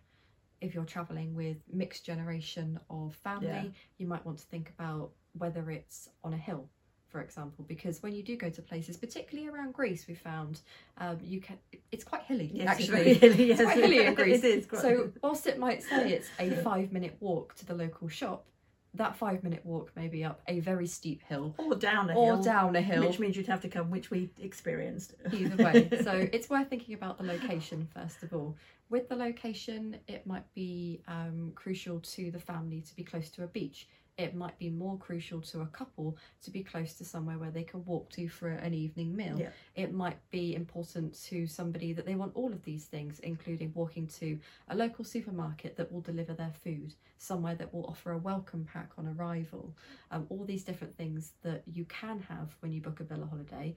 If 0.62 0.74
you're 0.76 0.86
traveling 0.86 1.34
with 1.36 1.58
mixed 1.72 2.06
generation 2.06 2.80
of 2.90 3.16
family, 3.16 3.48
Yeah. 3.50 3.64
you 3.98 4.08
might 4.08 4.26
want 4.26 4.38
to 4.40 4.46
think 4.46 4.70
about 4.78 5.12
whether 5.38 5.72
it's 5.72 6.10
on 6.24 6.34
a 6.34 6.38
hill, 6.38 6.70
for 7.10 7.22
example, 7.22 7.66
because 7.68 8.02
when 8.04 8.14
you 8.14 8.24
do 8.24 8.38
go 8.38 8.50
to 8.50 8.62
places, 8.62 8.96
particularly 8.96 9.50
around 9.50 9.74
Greece, 9.74 10.08
we 10.08 10.14
found 10.14 10.62
um, 10.98 11.18
you 11.22 11.42
can 11.42 11.58
it's 11.92 12.04
quite 12.04 12.22
hilly 12.24 12.52
Yes, 12.54 12.80
it's 12.80 12.90
actually. 12.90 13.04
very 13.04 13.14
hilly, 13.16 13.46
yes. 13.50 13.60
It's 13.60 13.72
quite 13.72 13.84
hilly 13.84 14.06
in 14.06 14.14
Greece. 14.22 14.44
It 14.44 14.60
is 14.60 14.66
quite 14.68 14.82
So 14.82 15.12
whilst 15.22 15.48
it 15.48 15.58
might 15.60 15.82
say 15.84 16.14
it's 16.14 16.30
a 16.40 16.52
five 16.64 16.92
minute 16.92 17.18
walk 17.20 17.56
to 17.56 17.66
the 17.66 17.74
local 17.74 18.08
shop, 18.08 18.46
that 18.94 19.16
five 19.16 19.44
minute 19.44 19.66
walk 19.66 19.92
may 19.96 20.08
be 20.08 20.24
up 20.24 20.42
a 20.48 20.60
very 20.60 20.86
steep 20.86 21.22
hill 21.24 21.56
or 21.58 21.76
down 21.76 22.10
a 22.10 22.14
or 22.14 22.34
hill, 22.34 22.44
down 22.44 22.76
a 22.76 22.82
hill. 22.82 23.08
which 23.08 23.20
means 23.20 23.38
you'd 23.38 23.48
have 23.48 23.62
to 23.62 23.70
come, 23.70 23.90
which 23.90 24.12
we 24.12 24.30
experienced. 24.40 25.14
either 25.32 25.64
way. 25.64 25.90
So 26.04 26.28
it's 26.34 26.50
worth 26.50 26.70
thinking 26.70 26.96
about 26.96 27.18
the 27.18 27.24
location 27.24 27.88
first 27.94 28.24
of 28.24 28.34
all. 28.34 28.58
With 28.90 29.08
the 29.08 29.16
location, 29.16 29.98
it 30.08 30.28
might 30.28 30.52
be 30.54 31.02
um, 31.08 31.54
crucial 31.56 32.00
to 32.00 32.32
the 32.32 32.40
family 32.40 32.82
to 32.82 32.96
be 32.96 33.04
close 33.04 33.30
to 33.32 33.44
a 33.44 33.48
beach. 33.48 33.88
It 34.18 34.36
might 34.36 34.58
be 34.60 34.70
more 34.70 34.98
crucial 34.98 35.42
to 35.42 35.62
a 35.62 35.66
couple 35.68 36.18
to 36.44 36.52
be 36.52 36.64
close 36.64 36.94
to 36.96 37.06
somewhere 37.06 37.40
where 37.40 37.50
they 37.50 37.64
can 37.64 37.84
walk 37.86 38.10
to 38.12 38.28
for 38.28 38.50
an 38.50 38.74
evening 38.74 39.16
meal. 39.16 39.40
Yeah. 39.40 39.50
It 39.76 39.94
might 39.94 40.18
be 40.30 40.54
important 40.54 41.20
to 41.24 41.48
somebody 41.48 41.94
that 41.94 42.06
they 42.06 42.16
want 42.16 42.34
all 42.36 42.52
of 42.52 42.64
these 42.64 42.86
things, 42.86 43.20
including 43.20 43.72
walking 43.74 44.08
to 44.20 44.38
a 44.68 44.76
local 44.76 45.06
supermarket 45.06 45.76
that 45.78 45.92
will 45.92 46.02
deliver 46.02 46.34
their 46.34 46.54
food, 46.64 46.94
somewhere 47.18 47.56
that 47.56 47.74
will 47.74 47.86
offer 47.86 48.12
a 48.12 48.18
welcome 48.18 48.68
pack 48.72 48.92
on 48.98 49.08
arrival, 49.08 49.74
um, 50.12 50.28
all 50.30 50.44
these 50.46 50.64
different 50.64 50.96
things 50.98 51.32
that 51.42 51.64
you 51.72 51.86
can 51.86 52.20
have 52.20 52.56
when 52.60 52.72
you 52.72 52.82
book 52.82 53.00
a 53.00 53.04
villa 53.04 53.26
holiday 53.26 53.76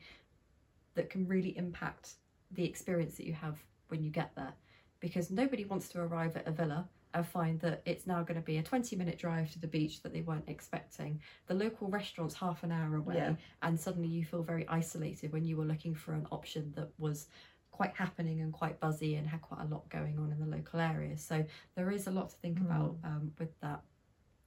that 0.95 1.11
can 1.11 1.27
really 1.27 1.57
impact 1.57 2.15
the 2.51 2.65
experience 2.65 3.17
that 3.17 3.27
you 3.27 3.33
have 3.33 3.59
when 3.89 4.03
you 4.03 4.11
get 4.11 4.35
there. 4.35 4.53
Because 5.01 5.31
nobody 5.31 5.65
wants 5.65 5.89
to 5.91 6.01
arrive 6.01 6.37
at 6.37 6.47
a 6.47 6.51
villa 6.51 6.89
and 7.15 7.27
find 7.27 7.61
that 7.61 7.81
it's 7.87 8.07
now 8.07 8.23
going 8.23 8.39
to 8.39 8.45
be 8.45 8.59
a 8.59 8.63
20 8.63 8.97
minute 8.97 9.19
drive 9.19 9.51
to 9.53 9.59
the 9.61 9.67
beach 9.69 10.03
that 10.03 10.13
they 10.13 10.21
weren't 10.23 10.49
expecting. 10.49 11.21
The 11.47 11.55
local 11.55 11.89
restaurant's 11.89 12.35
half 12.35 12.63
an 12.65 12.73
hour 12.73 12.97
away, 12.97 13.17
Yeah. 13.17 13.35
and 13.63 13.79
suddenly 13.79 14.09
you 14.09 14.25
feel 14.25 14.43
very 14.43 14.67
isolated 14.69 15.33
when 15.33 15.45
you 15.45 15.57
were 15.57 15.65
looking 15.65 15.95
for 15.95 16.13
an 16.15 16.27
option 16.33 16.73
that 16.77 16.91
was 16.99 17.29
quite 17.71 17.95
happening 17.97 18.41
and 18.41 18.53
quite 18.53 18.79
buzzy 18.81 19.15
and 19.17 19.27
had 19.27 19.43
quite 19.43 19.61
a 19.63 19.65
lot 19.75 19.89
going 19.89 20.19
on 20.19 20.31
in 20.33 20.39
the 20.39 20.47
local 20.57 20.81
area. 20.81 21.17
So 21.17 21.45
there 21.77 21.91
is 21.91 22.07
a 22.07 22.11
lot 22.11 22.31
to 22.31 22.37
think 22.37 22.59
Mm. 22.59 22.65
about 22.67 22.97
um, 23.05 23.33
with 23.39 23.59
that. 23.61 23.81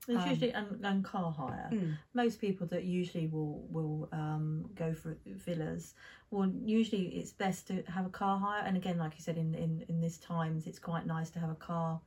There's 0.05 0.21
Um, 0.23 0.29
usually 0.29 0.53
and, 0.53 0.85
and 0.85 1.03
car 1.03 1.31
hire. 1.33 1.69
Mm. 1.71 1.97
Most 2.13 2.39
people 2.39 2.65
that 2.67 2.85
usually 2.85 3.27
will 3.27 3.59
will 3.69 4.07
um, 4.13 4.69
go 4.75 4.93
for 4.93 5.17
villas, 5.25 5.95
well, 6.31 6.49
usually 6.65 7.07
it's 7.17 7.31
best 7.33 7.67
to 7.67 7.81
have 7.83 8.05
a 8.05 8.09
car 8.09 8.37
hire. 8.39 8.63
And 8.65 8.77
again, 8.77 8.97
like 8.97 9.15
you 9.15 9.21
said, 9.21 9.37
in 9.37 9.53
in 9.55 9.83
in 9.89 9.99
this 9.99 10.17
times, 10.17 10.65
it's 10.67 10.79
quite 10.79 11.05
nice 11.05 11.29
to 11.31 11.39
have 11.39 11.49
a 11.49 11.55
car. 11.55 11.99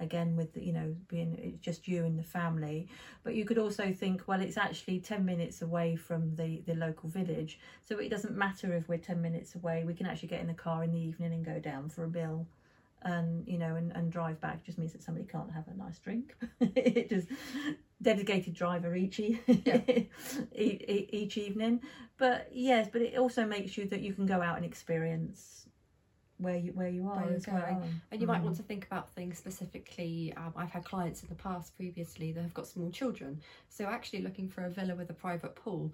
Again, 0.00 0.36
with 0.36 0.56
you 0.56 0.72
know 0.72 0.94
being 1.08 1.36
it's 1.42 1.58
just 1.58 1.88
you 1.88 2.04
and 2.04 2.18
the 2.18 2.22
family, 2.22 2.88
but 3.24 3.34
you 3.34 3.44
could 3.44 3.58
also 3.58 3.92
think, 3.92 4.22
well, 4.26 4.40
it's 4.40 4.56
actually 4.56 5.00
ten 5.00 5.24
minutes 5.24 5.62
away 5.62 5.96
from 5.96 6.34
the 6.36 6.62
the 6.66 6.74
local 6.74 7.08
village, 7.08 7.58
so 7.84 7.98
it 7.98 8.08
doesn't 8.08 8.36
matter 8.36 8.74
if 8.74 8.88
we're 8.88 8.98
ten 8.98 9.20
minutes 9.20 9.54
away. 9.56 9.84
We 9.84 9.94
can 9.94 10.06
actually 10.06 10.28
get 10.28 10.40
in 10.40 10.46
the 10.46 10.54
car 10.54 10.84
in 10.84 10.92
the 10.92 10.98
evening 11.00 11.32
and 11.32 11.44
go 11.44 11.58
down 11.58 11.88
for 11.88 12.04
a 12.04 12.08
bill. 12.08 12.46
And 13.02 13.46
you 13.46 13.58
know 13.58 13.76
and, 13.76 13.92
and 13.92 14.10
drive 14.10 14.40
back 14.40 14.64
just 14.64 14.76
means 14.78 14.92
that 14.92 15.02
somebody 15.04 15.24
can't 15.26 15.52
have 15.52 15.68
a 15.68 15.74
nice 15.76 15.98
drink. 15.98 16.34
It 16.60 17.08
just 17.08 17.28
dedicated 18.02 18.54
driver 18.54 18.94
each 18.94 19.20
e- 19.20 19.40
Yeah. 19.46 19.80
each 20.52 21.36
evening. 21.38 21.80
But 22.18 22.48
yes 22.52 22.88
but 22.92 23.02
it 23.02 23.16
also 23.16 23.46
makes 23.46 23.76
you 23.78 23.86
that 23.86 24.00
you 24.00 24.12
can 24.14 24.26
go 24.26 24.42
out 24.42 24.56
and 24.56 24.64
experience 24.64 25.66
where 26.38 26.56
you 26.56 26.72
where 26.72 26.88
you 26.88 27.06
are 27.08 27.16
Where 27.24 27.34
as 27.34 27.46
well 27.46 27.60
going. 27.60 28.00
And 28.10 28.20
you 28.20 28.26
might 28.26 28.40
Mm. 28.40 28.44
want 28.44 28.56
to 28.56 28.62
think 28.62 28.86
about 28.86 29.10
things 29.10 29.38
specifically. 29.38 30.32
Um, 30.36 30.52
I've 30.56 30.70
had 30.70 30.84
clients 30.84 31.22
in 31.22 31.28
the 31.28 31.34
past 31.34 31.76
previously 31.76 32.32
that 32.32 32.42
have 32.42 32.54
got 32.54 32.66
small 32.66 32.90
children. 32.90 33.40
So 33.68 33.86
actually 33.86 34.22
looking 34.22 34.48
for 34.48 34.64
a 34.64 34.70
villa 34.70 34.94
with 34.94 35.10
a 35.10 35.14
private 35.14 35.54
pool 35.54 35.92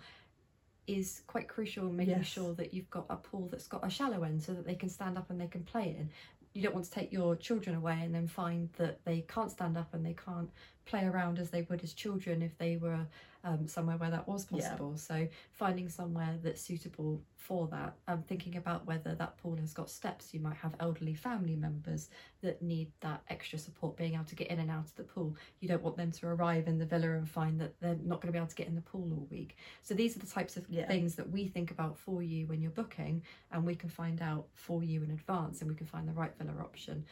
is 0.86 1.22
quite 1.26 1.48
crucial 1.48 1.90
making 1.90 2.18
Yes. 2.18 2.26
sure 2.26 2.52
that 2.54 2.74
you've 2.74 2.90
got 2.90 3.06
a 3.08 3.16
pool 3.16 3.48
that's 3.50 3.66
got 3.66 3.86
a 3.86 3.88
shallow 3.90 4.22
end 4.22 4.42
so 4.42 4.52
that 4.52 4.66
they 4.66 4.74
can 4.74 4.90
stand 4.90 5.16
up 5.16 5.30
and 5.30 5.40
they 5.40 5.46
can 5.46 5.62
play 5.62 5.96
in. 5.98 6.10
You 6.52 6.62
don't 6.62 6.74
want 6.74 6.84
to 6.84 6.90
take 6.90 7.10
your 7.10 7.34
children 7.36 7.74
away 7.74 8.00
and 8.02 8.14
then 8.14 8.28
find 8.28 8.68
that 8.76 9.02
they 9.04 9.24
can't 9.26 9.50
stand 9.50 9.76
up 9.78 9.94
and 9.94 10.04
they 10.04 10.12
can't 10.12 10.50
play 10.84 11.06
around 11.06 11.38
as 11.38 11.50
they 11.50 11.62
would 11.62 11.82
as 11.82 11.94
children 11.94 12.42
if 12.42 12.56
they 12.58 12.76
were 12.76 13.06
um, 13.44 13.68
somewhere 13.68 13.96
where 13.98 14.10
that 14.10 14.26
was 14.26 14.46
Yeah. 14.50 14.62
possible. 14.68 14.96
So 14.96 15.28
finding 15.52 15.88
somewhere 15.88 16.38
that's 16.42 16.62
suitable 16.62 17.22
for 17.36 17.68
that. 17.68 17.94
Um, 18.08 18.22
thinking 18.22 18.56
about 18.56 18.86
whether 18.86 19.14
that 19.14 19.36
pool 19.36 19.56
has 19.56 19.74
got 19.74 19.90
steps. 19.90 20.32
You 20.32 20.40
might 20.40 20.56
have 20.56 20.74
elderly 20.80 21.14
family 21.14 21.54
members 21.54 22.08
that 22.40 22.62
need 22.62 22.90
that 23.00 23.22
extra 23.28 23.58
support 23.58 23.96
being 23.96 24.14
able 24.14 24.24
to 24.24 24.34
get 24.34 24.48
in 24.48 24.60
and 24.60 24.70
out 24.70 24.86
of 24.86 24.94
the 24.96 25.02
pool. 25.04 25.36
You 25.60 25.68
don't 25.68 25.82
want 25.82 25.96
them 25.96 26.10
to 26.12 26.26
arrive 26.28 26.66
in 26.66 26.78
the 26.78 26.86
villa 26.86 27.12
and 27.12 27.28
find 27.28 27.60
that 27.60 27.78
they're 27.80 27.96
not 28.02 28.22
going 28.22 28.28
to 28.28 28.32
be 28.32 28.38
able 28.38 28.48
to 28.48 28.54
get 28.56 28.66
in 28.66 28.74
the 28.74 28.80
pool 28.80 29.12
all 29.12 29.26
week. 29.30 29.56
So 29.82 29.92
these 29.94 30.16
are 30.16 30.20
the 30.20 30.26
types 30.26 30.56
of 30.56 30.66
Yeah. 30.68 30.86
things 30.88 31.14
that 31.16 31.28
we 31.30 31.46
think 31.46 31.70
about 31.70 31.98
for 31.98 32.22
you 32.22 32.46
when 32.46 32.62
you're 32.62 32.70
booking, 32.70 33.22
and 33.52 33.64
we 33.66 33.74
can 33.74 33.90
find 33.90 34.22
out 34.22 34.48
for 34.54 34.82
you 34.82 35.02
in 35.02 35.10
advance, 35.10 35.60
and 35.60 35.68
we 35.70 35.76
can 35.76 35.86
find 35.86 36.08
the 36.08 36.12
right 36.12 36.34
villa 36.38 36.58
option. 36.60 37.04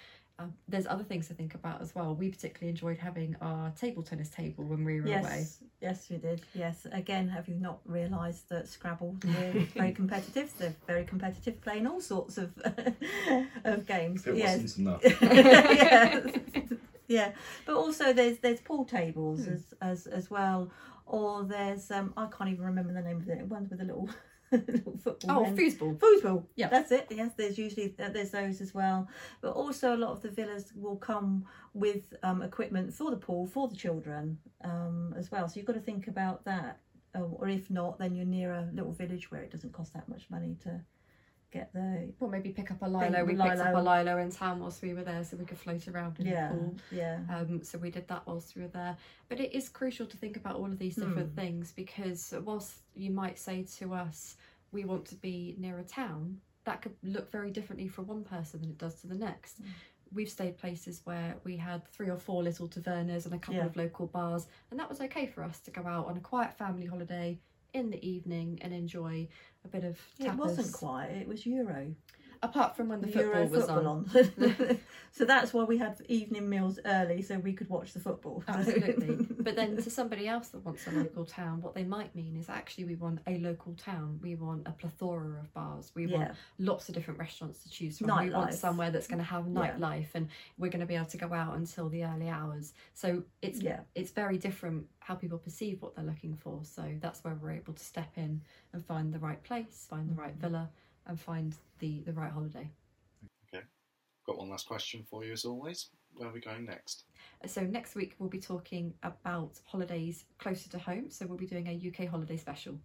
Um, 0.42 0.54
there's 0.68 0.86
other 0.86 1.04
things 1.04 1.28
to 1.28 1.34
think 1.34 1.54
about 1.54 1.80
as 1.80 1.94
well. 1.94 2.14
We 2.14 2.28
particularly 2.30 2.70
enjoyed 2.70 2.98
having 2.98 3.36
our 3.40 3.70
table 3.70 4.02
tennis 4.02 4.28
table 4.30 4.64
when 4.64 4.84
we 4.84 5.00
were 5.00 5.06
away. 5.06 5.20
Yes, 5.22 5.58
yes, 5.80 6.06
we 6.10 6.16
did. 6.16 6.42
Yes, 6.54 6.86
again, 6.92 7.28
have 7.28 7.48
you 7.48 7.54
not 7.56 7.78
realised 7.84 8.48
that 8.48 8.68
Scrabble 8.68 9.16
is 9.24 9.68
very 9.72 9.92
competitive? 10.00 10.52
They're 10.58 10.74
very 10.86 11.04
competitive, 11.04 11.60
playing 11.60 11.86
all 11.86 12.00
sorts 12.00 12.38
of 12.38 12.50
of 13.64 13.86
games. 13.86 14.26
If 14.26 14.34
it 14.34 14.36
yes. 14.38 14.60
wasn't 14.62 14.78
enough. 14.88 15.00
yes. 15.22 16.26
yeah, 17.08 17.32
but 17.66 17.76
also 17.76 18.12
there's 18.12 18.38
there's 18.38 18.60
pool 18.60 18.84
tables 18.84 19.44
Hmm. 19.46 19.52
as, 19.52 19.74
as 19.80 20.06
as 20.06 20.30
well, 20.30 20.70
or 21.06 21.44
there's 21.44 21.90
um 21.90 22.12
I 22.16 22.26
can't 22.26 22.50
even 22.50 22.64
remember 22.64 22.92
the 22.92 23.02
name 23.02 23.18
of 23.18 23.28
it. 23.28 23.46
Ones 23.46 23.70
with 23.70 23.80
a 23.80 23.84
little 23.84 24.02
little 24.02 24.14
football. 25.02 25.16
Oh, 25.28 25.42
men. 25.42 25.56
foosball. 25.56 25.98
Foosball. 25.98 26.44
Yeah. 26.56 26.68
that's 26.68 26.92
it. 26.92 27.06
Yes, 27.10 27.32
there's 27.36 27.58
usually 27.58 27.94
uh, 27.98 28.10
there's 28.10 28.30
those 28.30 28.60
as 28.60 28.74
well, 28.74 29.08
but 29.40 29.52
also 29.52 29.94
a 29.94 29.98
lot 29.98 30.12
of 30.12 30.22
the 30.22 30.30
villas 30.30 30.72
will 30.74 30.96
come 30.96 31.44
with 31.74 32.14
um, 32.22 32.42
equipment 32.42 32.92
for 32.92 33.10
the 33.10 33.16
pool 33.16 33.46
for 33.46 33.68
the 33.68 33.76
children 33.76 34.38
um, 34.64 35.14
as 35.16 35.30
well. 35.30 35.48
So 35.48 35.56
you've 35.56 35.66
got 35.66 35.74
to 35.74 35.80
think 35.80 36.08
about 36.08 36.44
that. 36.44 36.78
Um, 37.14 37.34
or 37.38 37.48
if 37.48 37.70
not, 37.70 37.98
then 37.98 38.14
you're 38.16 38.24
near 38.24 38.52
a 38.52 38.70
little 38.72 38.92
village 38.92 39.30
where 39.30 39.42
it 39.42 39.50
doesn't 39.50 39.72
cost 39.72 39.92
that 39.92 40.08
much 40.08 40.24
money 40.30 40.56
to 40.62 40.80
get 41.52 41.72
the 41.72 42.12
Well, 42.18 42.30
maybe 42.30 42.50
pick 42.50 42.70
up 42.70 42.82
a 42.82 42.88
lilo. 42.88 43.24
We 43.24 43.34
Lilo. 43.34 43.50
picked 43.50 43.60
up 43.60 43.74
a 43.74 43.78
lilo 43.78 44.18
in 44.18 44.30
town 44.30 44.58
whilst 44.60 44.82
we 44.82 44.94
were 44.94 45.04
there, 45.04 45.22
so 45.22 45.36
we 45.36 45.44
could 45.44 45.58
float 45.58 45.86
around 45.88 46.18
in 46.18 46.26
yeah 46.26 46.48
the 46.48 46.54
pool. 46.54 46.76
yeah 46.90 47.20
Um, 47.30 47.62
so 47.62 47.78
we 47.78 47.90
did 47.90 48.08
that 48.08 48.26
whilst 48.26 48.56
we 48.56 48.62
were 48.62 48.68
there. 48.68 48.96
But 49.28 49.38
it 49.40 49.54
is 49.54 49.68
crucial 49.68 50.06
to 50.06 50.16
think 50.16 50.36
about 50.36 50.56
all 50.56 50.66
of 50.66 50.78
these 50.78 50.96
different 50.96 51.30
Hmm. 51.30 51.36
things 51.36 51.72
because 51.72 52.34
whilst 52.44 52.78
you 52.94 53.10
might 53.10 53.38
say 53.38 53.62
to 53.78 53.94
us, 53.94 54.36
we 54.72 54.84
want 54.84 55.04
to 55.06 55.14
be 55.16 55.54
near 55.58 55.78
a 55.78 55.84
town, 55.84 56.40
that 56.64 56.80
could 56.82 56.96
look 57.02 57.30
very 57.30 57.50
differently 57.50 57.88
for 57.88 58.02
one 58.02 58.24
person 58.24 58.60
than 58.60 58.70
it 58.70 58.78
does 58.78 59.00
to 59.02 59.06
the 59.06 59.14
next. 59.14 59.60
Mm. 59.62 59.66
We've 60.14 60.28
stayed 60.30 60.56
places 60.58 61.00
where 61.04 61.36
we 61.44 61.56
had 61.56 61.86
three 61.88 62.08
or 62.10 62.16
four 62.18 62.42
little 62.42 62.68
tavernas 62.68 63.24
and 63.24 63.34
a 63.34 63.38
couple 63.38 63.56
Yeah. 63.56 63.66
of 63.66 63.76
local 63.76 64.06
bars, 64.06 64.46
and 64.70 64.78
that 64.78 64.88
was 64.88 65.00
okay 65.00 65.26
for 65.26 65.42
us 65.42 65.58
to 65.60 65.70
go 65.70 65.86
out 65.86 66.06
on 66.06 66.16
a 66.16 66.20
quiet 66.20 66.52
family 66.54 66.86
holiday 66.86 67.38
in 67.74 67.90
the 67.90 68.06
evening 68.06 68.58
and 68.62 68.72
enjoy 68.72 69.28
a 69.64 69.68
bit 69.68 69.84
of 69.84 69.98
It 70.18 70.34
wasn't 70.34 70.72
quiet. 70.72 71.16
It 71.22 71.28
was 71.28 71.46
Euro. 71.46 71.94
Apart 72.42 72.76
from 72.76 72.88
when 72.88 73.00
the 73.00 73.06
football 73.06 73.24
Euro 73.40 73.46
was 73.46 73.60
football 73.66 73.86
on. 73.88 74.10
on. 74.14 74.78
so 75.12 75.24
that's 75.24 75.52
why 75.54 75.64
we 75.64 75.78
had 75.78 76.00
evening 76.08 76.48
meals 76.48 76.78
early, 76.84 77.22
so 77.22 77.38
we 77.38 77.52
could 77.52 77.68
watch 77.68 77.92
the 77.92 78.00
football. 78.00 78.42
Absolutely. 78.48 79.26
but 79.40 79.54
then 79.56 79.76
to 79.82 79.90
somebody 79.98 80.26
else 80.28 80.48
that 80.48 80.64
wants 80.64 80.86
a 80.86 80.90
local 80.90 81.24
town, 81.24 81.62
what 81.62 81.74
they 81.74 81.84
might 81.84 82.14
mean 82.14 82.36
is 82.36 82.48
actually 82.48 82.84
we 82.84 82.94
want 82.96 83.20
a 83.26 83.38
local 83.38 83.74
town. 83.74 84.18
We 84.22 84.34
want 84.34 84.66
a 84.66 84.72
plethora 84.72 85.38
of 85.40 85.52
bars. 85.54 85.92
We 85.94 86.06
want 86.06 86.32
lots 86.58 86.88
of 86.88 86.94
different 86.94 87.20
restaurants 87.20 87.62
to 87.62 87.70
choose 87.70 87.98
from. 87.98 88.08
We 88.24 88.30
want 88.30 88.54
somewhere 88.54 88.90
that's 88.90 89.06
going 89.06 89.18
to 89.20 89.24
have 89.24 89.46
Yeah. 89.46 89.72
nightlife 89.72 90.08
and 90.14 90.28
we're 90.58 90.70
going 90.70 90.80
to 90.80 90.86
be 90.86 90.96
able 90.96 91.06
to 91.06 91.16
go 91.18 91.32
out 91.32 91.56
until 91.56 91.88
the 91.88 92.04
early 92.04 92.28
hours. 92.28 92.72
So 92.94 93.22
it's 93.40 93.60
yeah, 93.60 93.80
it's 93.94 94.10
very 94.10 94.38
different 94.38 94.86
how 95.00 95.14
people 95.14 95.38
perceive 95.38 95.82
what 95.82 95.94
they're 95.94 96.04
looking 96.04 96.36
for. 96.36 96.60
So 96.64 96.82
that's 97.00 97.22
where 97.24 97.34
we're 97.34 97.52
able 97.52 97.72
to 97.74 97.84
step 97.84 98.12
in 98.16 98.40
and 98.72 98.84
find 98.84 99.12
the 99.12 99.18
right 99.18 99.42
place, 99.42 99.86
find 99.88 100.08
the 100.08 100.14
right 100.14 100.36
Mhm. 100.36 100.40
villa, 100.40 100.70
and 101.06 101.20
find 101.20 101.56
the 101.78 102.00
the 102.00 102.12
right 102.12 102.30
holiday. 102.30 102.70
Okay. 103.48 103.64
Got 104.26 104.38
one 104.38 104.50
last 104.50 104.66
question 104.66 105.04
for 105.08 105.24
you 105.24 105.32
as 105.32 105.44
always. 105.44 105.90
Where 106.14 106.28
are 106.28 106.32
we 106.32 106.40
going 106.40 106.66
next? 106.66 107.04
So 107.46 107.62
next 107.62 107.94
week 107.94 108.14
we'll 108.18 108.28
be 108.28 108.40
talking 108.40 108.94
about 109.02 109.60
holidays 109.64 110.24
closer 110.38 110.68
to 110.70 110.78
home. 110.78 111.10
So 111.10 111.26
we'll 111.26 111.38
be 111.38 111.46
doing 111.46 111.66
a 111.68 111.88
UK 111.88 112.08
holiday 112.08 112.36
special. 112.36 112.78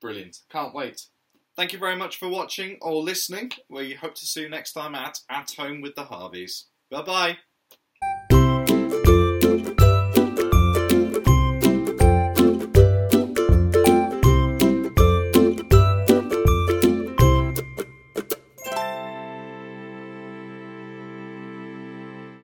Brilliant. 0.00 0.38
Can't 0.50 0.74
wait. 0.74 1.06
Thank 1.56 1.72
you 1.72 1.78
very 1.78 1.96
much 1.96 2.18
for 2.18 2.28
watching 2.28 2.78
or 2.82 3.02
listening. 3.02 3.52
We 3.68 3.94
hope 3.94 4.14
to 4.16 4.26
see 4.26 4.42
you 4.42 4.48
next 4.48 4.72
time 4.72 4.94
at 4.94 5.18
At 5.30 5.52
Home 5.56 5.80
with 5.80 5.94
the 5.94 6.04
Harveys. 6.04 6.66
Bye 6.90 7.02
bye. 7.02 7.38